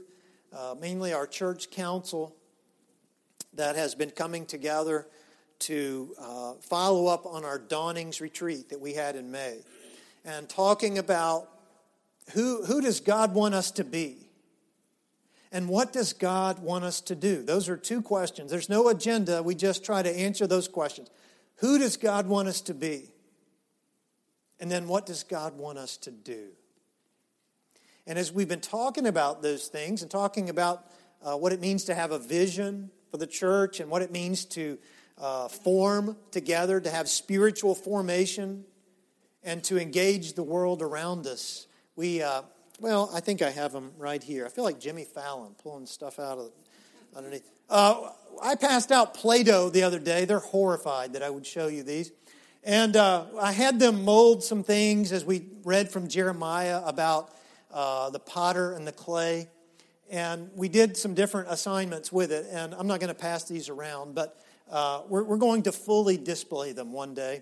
uh, 0.52 0.76
mainly 0.80 1.14
our 1.14 1.28
church 1.28 1.70
council, 1.70 2.36
that 3.54 3.76
has 3.76 3.96
been 3.96 4.12
coming 4.12 4.46
together 4.46 5.08
to 5.60 6.14
uh, 6.20 6.54
follow 6.62 7.08
up 7.08 7.26
on 7.26 7.46
our 7.46 7.60
Dawnings 7.60 8.22
retreat 8.22 8.70
that 8.70 8.80
we 8.80 8.94
had 8.94 9.16
in 9.16 9.32
May 9.32 9.60
and 10.26 10.48
talking 10.48 10.98
about 10.98 11.50
who, 12.34 12.64
who 12.66 12.82
does 12.82 13.00
God 13.00 13.34
want 13.34 13.56
us 13.56 13.72
to 13.72 13.84
be? 13.84 14.28
And 15.52 15.70
what 15.70 15.94
does 15.94 16.14
God 16.14 16.60
want 16.60 16.84
us 16.84 17.00
to 17.02 17.16
do? 17.16 17.42
Those 17.42 17.70
are 17.70 17.78
two 17.78 18.02
questions. 18.02 18.52
There's 18.52 18.70
no 18.70 18.90
agenda. 18.90 19.42
We 19.42 19.56
just 19.56 19.86
try 19.86 20.04
to 20.04 20.10
answer 20.10 20.46
those 20.46 20.68
questions. 20.68 21.10
Who 21.58 21.80
does 21.80 21.98
God 21.98 22.28
want 22.28 22.50
us 22.50 22.62
to 22.62 22.74
be? 22.74 23.12
And 24.60 24.70
then 24.70 24.88
what 24.88 25.06
does 25.06 25.24
God 25.24 25.58
want 25.58 25.78
us 25.78 25.98
to 25.98 26.12
do? 26.12 26.50
And 28.06 28.20
as 28.20 28.32
we've 28.32 28.48
been 28.48 28.60
talking 28.60 29.08
about 29.08 29.42
those 29.42 29.68
things 29.68 30.02
and 30.02 30.12
talking 30.12 30.50
about 30.50 30.86
uh, 31.24 31.36
what 31.36 31.54
it 31.54 31.62
means 31.62 31.86
to 31.86 31.96
have 31.96 32.12
a 32.12 32.20
vision 32.20 32.90
for 33.12 33.18
the 33.18 33.28
church 33.28 33.80
and 33.80 33.90
what 33.90 34.02
it 34.02 34.12
means 34.12 34.46
to 34.46 34.78
uh, 35.20 35.48
form 35.48 36.16
together, 36.32 36.80
to 36.80 36.90
have 36.90 37.10
spiritual 37.10 37.76
formation, 37.76 38.64
and 39.44 39.64
to 39.64 39.80
engage 39.80 40.34
the 40.34 40.44
world 40.44 40.82
around 40.82 41.26
us. 41.26 41.68
We, 41.96 42.22
uh, 42.22 42.44
well, 42.80 43.10
I 43.14 43.20
think 43.20 43.42
I 43.42 43.50
have 43.50 43.72
them 43.72 43.92
right 43.98 44.22
here. 44.22 44.46
I 44.46 44.50
feel 44.50 44.64
like 44.64 44.80
Jimmy 44.80 45.04
Fallon 45.04 45.56
pulling 45.64 45.86
stuff 45.86 46.20
out 46.20 46.38
of 46.38 46.52
underneath. 47.16 47.50
Uh, 47.70 48.12
I 48.42 48.56
passed 48.56 48.92
out 48.92 49.14
Play 49.14 49.44
Doh 49.44 49.70
the 49.70 49.84
other 49.84 50.00
day. 50.00 50.26
They're 50.26 50.40
horrified 50.40 51.14
that 51.14 51.24
I 51.24 51.30
would 51.30 51.46
show 51.46 51.68
you 51.68 51.84
these. 51.84 52.12
And 52.64 52.96
uh, 52.96 53.26
I 53.40 53.52
had 53.52 53.80
them 53.80 54.04
mold 54.04 54.44
some 54.44 54.64
things 54.64 55.12
as 55.12 55.24
we 55.24 55.48
read 55.64 55.90
from 55.90 56.08
Jeremiah 56.08 56.82
about 56.86 57.34
uh, 57.72 58.10
the 58.10 58.20
potter 58.20 58.74
and 58.74 58.86
the 58.86 58.92
clay. 58.92 59.48
And 60.10 60.50
we 60.56 60.70
did 60.70 60.98
some 60.98 61.14
different 61.14 61.50
assignments 61.50 62.12
with 62.12 62.32
it. 62.32 62.46
And 62.52 62.74
I'm 62.76 62.88
not 62.88 63.00
going 63.00 63.10
to 63.10 63.20
pass 63.20 63.46
these 63.46 63.70
around, 63.70 64.16
but 64.16 64.40
uh, 64.70 65.02
we're, 65.08 65.24
we're, 65.24 65.38
going 65.38 65.64
to 65.64 65.72
fully 65.72 66.18
display 66.18 66.74
them 66.74 66.92
one 66.92 67.14
day. 67.14 67.42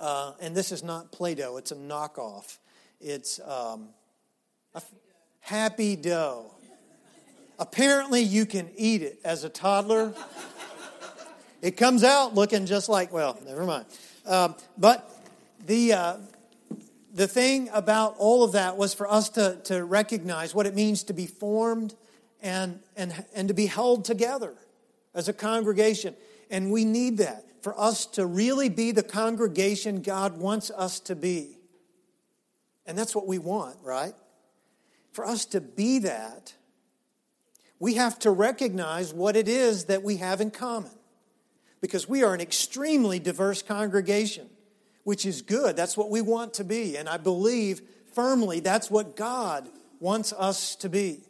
Uh, 0.00 0.32
and 0.40 0.54
this 0.56 0.72
is 0.72 0.82
not 0.82 1.12
Play 1.12 1.34
Doh, 1.34 1.56
it's 1.56 1.72
a 1.72 1.76
knockoff. 1.76 2.58
It's 3.00 3.40
um, 3.40 3.88
Happy 5.40 5.96
Dough. 5.96 6.50
Apparently, 7.58 8.20
you 8.20 8.46
can 8.46 8.70
eat 8.76 9.02
it 9.02 9.20
as 9.24 9.44
a 9.44 9.48
toddler. 9.48 10.14
It 11.60 11.76
comes 11.76 12.02
out 12.02 12.34
looking 12.34 12.66
just 12.66 12.88
like, 12.88 13.12
well, 13.12 13.38
never 13.46 13.64
mind. 13.64 13.86
Um, 14.26 14.56
but 14.78 15.08
the, 15.66 15.92
uh, 15.92 16.16
the 17.12 17.28
thing 17.28 17.68
about 17.72 18.16
all 18.18 18.42
of 18.42 18.52
that 18.52 18.76
was 18.76 18.94
for 18.94 19.10
us 19.10 19.28
to, 19.30 19.58
to 19.64 19.84
recognize 19.84 20.54
what 20.54 20.66
it 20.66 20.74
means 20.74 21.04
to 21.04 21.12
be 21.12 21.26
formed 21.26 21.94
and, 22.40 22.80
and, 22.96 23.24
and 23.34 23.48
to 23.48 23.54
be 23.54 23.66
held 23.66 24.04
together 24.04 24.54
as 25.14 25.28
a 25.28 25.32
congregation. 25.32 26.14
And 26.50 26.70
we 26.70 26.84
need 26.84 27.18
that 27.18 27.44
for 27.62 27.78
us 27.78 28.06
to 28.06 28.26
really 28.26 28.68
be 28.68 28.90
the 28.90 29.02
congregation 29.02 30.02
God 30.02 30.38
wants 30.38 30.70
us 30.70 31.00
to 31.00 31.14
be. 31.14 31.58
And 32.86 32.98
that's 32.98 33.14
what 33.14 33.26
we 33.26 33.38
want, 33.38 33.76
right? 33.82 34.14
For 35.12 35.24
us 35.24 35.44
to 35.46 35.60
be 35.60 36.00
that, 36.00 36.54
we 37.78 37.94
have 37.94 38.18
to 38.20 38.30
recognize 38.30 39.12
what 39.12 39.36
it 39.36 39.48
is 39.48 39.86
that 39.86 40.02
we 40.02 40.16
have 40.16 40.40
in 40.40 40.50
common. 40.50 40.90
Because 41.80 42.08
we 42.08 42.22
are 42.22 42.32
an 42.32 42.40
extremely 42.40 43.18
diverse 43.18 43.60
congregation, 43.60 44.48
which 45.04 45.26
is 45.26 45.42
good. 45.42 45.76
That's 45.76 45.96
what 45.96 46.10
we 46.10 46.20
want 46.20 46.54
to 46.54 46.64
be. 46.64 46.96
And 46.96 47.08
I 47.08 47.16
believe 47.16 47.82
firmly 48.14 48.60
that's 48.60 48.90
what 48.90 49.16
God 49.16 49.68
wants 49.98 50.32
us 50.32 50.76
to 50.76 50.88
be. 50.88 51.24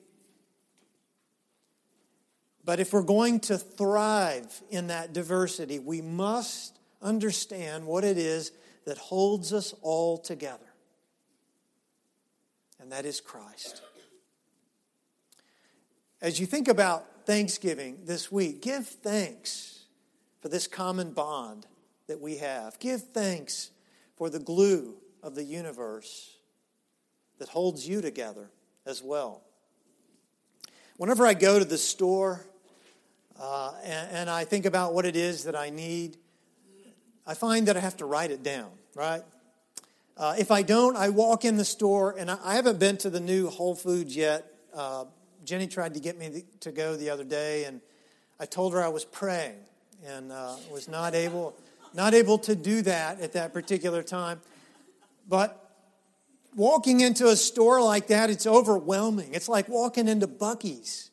But 2.65 2.79
if 2.79 2.93
we're 2.93 3.03
going 3.03 3.41
to 3.41 3.59
thrive 3.59 4.63
in 4.71 4.87
that 4.89 5.13
diversity, 5.13 5.79
we 5.79 6.01
must 6.01 6.79
understand 7.01 7.87
what 7.87 8.05
it 8.05 8.17
is 8.17 8.53
that 8.85 8.99
holds 8.99 9.53
us 9.53 9.75
all 9.83 10.19
together. 10.19 10.59
And 12.81 12.93
that 12.93 13.05
is 13.05 13.21
Christ. 13.21 13.83
As 16.21 16.39
you 16.39 16.47
think 16.47 16.69
about 16.69 17.27
Thanksgiving 17.27 17.99
this 18.05 18.31
week, 18.31 18.63
give 18.63 18.87
thanks 18.87 19.85
for 20.41 20.49
this 20.49 20.67
common 20.67 21.13
bond 21.13 21.67
that 22.07 22.21
we 22.21 22.37
have. 22.37 22.79
Give 22.79 23.01
thanks 23.01 23.71
for 24.17 24.31
the 24.31 24.39
glue 24.39 24.97
of 25.23 25.35
the 25.35 25.45
universe 25.45 26.37
that 27.39 27.49
holds 27.49 27.89
you 27.89 28.01
together 28.01 28.51
as 28.87 29.03
well. 29.03 29.43
Whenever 30.97 31.27
I 31.27 31.35
go 31.35 31.59
to 31.59 31.65
the 31.65 31.79
store, 31.79 32.47
uh, 33.43 33.73
and, 33.83 34.11
and 34.13 34.31
I 34.31 34.45
think 34.45 34.67
about 34.67 34.95
what 34.95 35.05
it 35.05 35.17
is 35.17 35.45
that 35.45 35.57
I 35.57 35.71
need, 35.71 36.17
I 37.27 37.35
find 37.35 37.67
that 37.67 37.77
I 37.77 37.81
have 37.81 37.97
to 37.97 38.05
write 38.05 38.31
it 38.31 38.45
down, 38.45 38.71
right? 38.95 39.23
Uh, 40.17 40.37
if 40.39 40.53
I 40.53 40.63
don't, 40.63 40.97
I 40.97 41.09
walk 41.09 41.45
in 41.45 41.57
the 41.57 41.65
store, 41.65 42.15
and 42.17 42.31
I, 42.31 42.39
I 42.45 42.55
haven't 42.55 42.79
been 42.79 42.99
to 42.99 43.11
the 43.11 43.19
new 43.19 43.49
Whole 43.49 43.75
Foods 43.75 44.15
yet. 44.15 44.47
Uh, 44.73 45.07
Jenny 45.45 45.67
tried 45.67 45.95
to 45.95 46.01
get 46.01 46.17
me 46.17 46.45
to 46.61 46.71
go 46.71 46.95
the 46.95 47.11
other 47.11 47.25
day, 47.25 47.65
and 47.65 47.81
I 48.39 48.47
told 48.47 48.75
her 48.75 48.83
I 48.83 48.91
was 48.91 49.05
praying 49.05 49.57
and 50.07 50.31
uh, 50.31 50.55
was 50.71 50.87
not 50.87 51.17
able, 51.17 51.57
not 51.95 52.15
able 52.15 52.39
to 52.39 52.55
do 52.55 52.83
that 52.83 53.21
at 53.21 53.33
that 53.33 53.53
particular 53.53 54.05
time. 54.05 54.41
But 55.29 55.69
walking 56.55 57.01
into 57.01 57.27
a 57.27 57.35
store 57.35 57.83
like 57.83 58.07
that, 58.07 58.31
it's 58.31 58.47
overwhelming. 58.47 59.35
It's 59.35 59.49
like 59.49 59.69
walking 59.69 60.07
into 60.07 60.29
Buc-ee's 60.29 61.11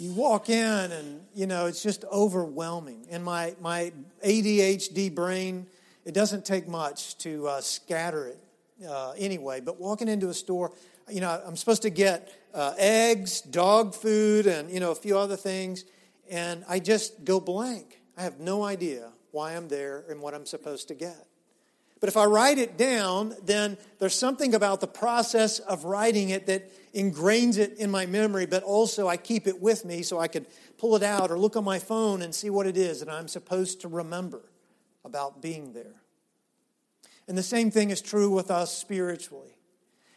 you 0.00 0.12
walk 0.12 0.48
in 0.48 0.92
and 0.92 1.20
you 1.34 1.46
know 1.46 1.66
it's 1.66 1.82
just 1.82 2.04
overwhelming 2.12 3.06
and 3.10 3.24
my, 3.24 3.54
my 3.60 3.92
adhd 4.24 5.14
brain 5.14 5.66
it 6.04 6.14
doesn't 6.14 6.44
take 6.44 6.66
much 6.66 7.18
to 7.18 7.46
uh, 7.46 7.60
scatter 7.60 8.28
it 8.28 8.38
uh, 8.88 9.12
anyway 9.18 9.60
but 9.60 9.78
walking 9.80 10.08
into 10.08 10.28
a 10.28 10.34
store 10.34 10.72
you 11.08 11.20
know 11.20 11.42
i'm 11.46 11.56
supposed 11.56 11.82
to 11.82 11.90
get 11.90 12.32
uh, 12.54 12.72
eggs 12.78 13.40
dog 13.42 13.94
food 13.94 14.46
and 14.46 14.70
you 14.70 14.80
know 14.80 14.90
a 14.90 14.94
few 14.94 15.16
other 15.18 15.36
things 15.36 15.84
and 16.30 16.64
I 16.68 16.78
just 16.78 17.24
go 17.24 17.40
blank. 17.40 18.00
I 18.16 18.22
have 18.22 18.38
no 18.38 18.62
idea 18.62 19.10
why 19.32 19.56
I'm 19.56 19.68
there 19.68 20.04
and 20.08 20.20
what 20.20 20.32
I'm 20.32 20.46
supposed 20.46 20.88
to 20.88 20.94
get. 20.94 21.26
But 22.00 22.08
if 22.08 22.16
I 22.16 22.24
write 22.24 22.56
it 22.56 22.78
down, 22.78 23.34
then 23.44 23.76
there's 23.98 24.14
something 24.14 24.54
about 24.54 24.80
the 24.80 24.86
process 24.86 25.58
of 25.58 25.84
writing 25.84 26.30
it 26.30 26.46
that 26.46 26.70
ingrains 26.94 27.58
it 27.58 27.76
in 27.78 27.90
my 27.90 28.06
memory, 28.06 28.46
but 28.46 28.62
also 28.62 29.06
I 29.06 29.18
keep 29.18 29.46
it 29.46 29.60
with 29.60 29.84
me 29.84 30.02
so 30.02 30.18
I 30.18 30.26
could 30.26 30.46
pull 30.78 30.96
it 30.96 31.02
out 31.02 31.30
or 31.30 31.38
look 31.38 31.56
on 31.56 31.64
my 31.64 31.78
phone 31.78 32.22
and 32.22 32.34
see 32.34 32.48
what 32.48 32.66
it 32.66 32.78
is 32.78 33.00
that 33.00 33.10
I'm 33.10 33.28
supposed 33.28 33.82
to 33.82 33.88
remember 33.88 34.40
about 35.04 35.42
being 35.42 35.74
there. 35.74 36.02
And 37.28 37.36
the 37.36 37.42
same 37.42 37.70
thing 37.70 37.90
is 37.90 38.00
true 38.00 38.30
with 38.30 38.50
us 38.50 38.76
spiritually. 38.76 39.54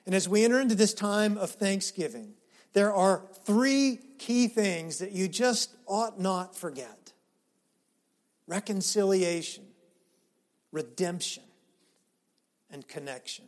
And 0.05 0.15
as 0.15 0.27
we 0.27 0.45
enter 0.45 0.59
into 0.59 0.75
this 0.75 0.93
time 0.93 1.37
of 1.37 1.51
thanksgiving, 1.51 2.33
there 2.71 2.93
are 2.93 3.23
three 3.45 3.99
key 4.17 4.47
things 4.47 4.99
that 4.99 5.11
you 5.11 5.27
just 5.27 5.75
ought 5.85 6.19
not 6.19 6.55
forget 6.55 7.11
reconciliation, 8.47 9.63
redemption, 10.71 11.43
and 12.73 12.85
connection. 12.87 13.45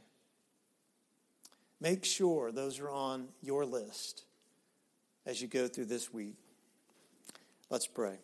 Make 1.82 2.06
sure 2.06 2.52
those 2.52 2.80
are 2.80 2.90
on 2.90 3.28
your 3.42 3.66
list 3.66 4.24
as 5.26 5.42
you 5.42 5.48
go 5.48 5.68
through 5.68 5.86
this 5.86 6.14
week. 6.14 6.38
Let's 7.70 7.88
pray. 7.88 8.20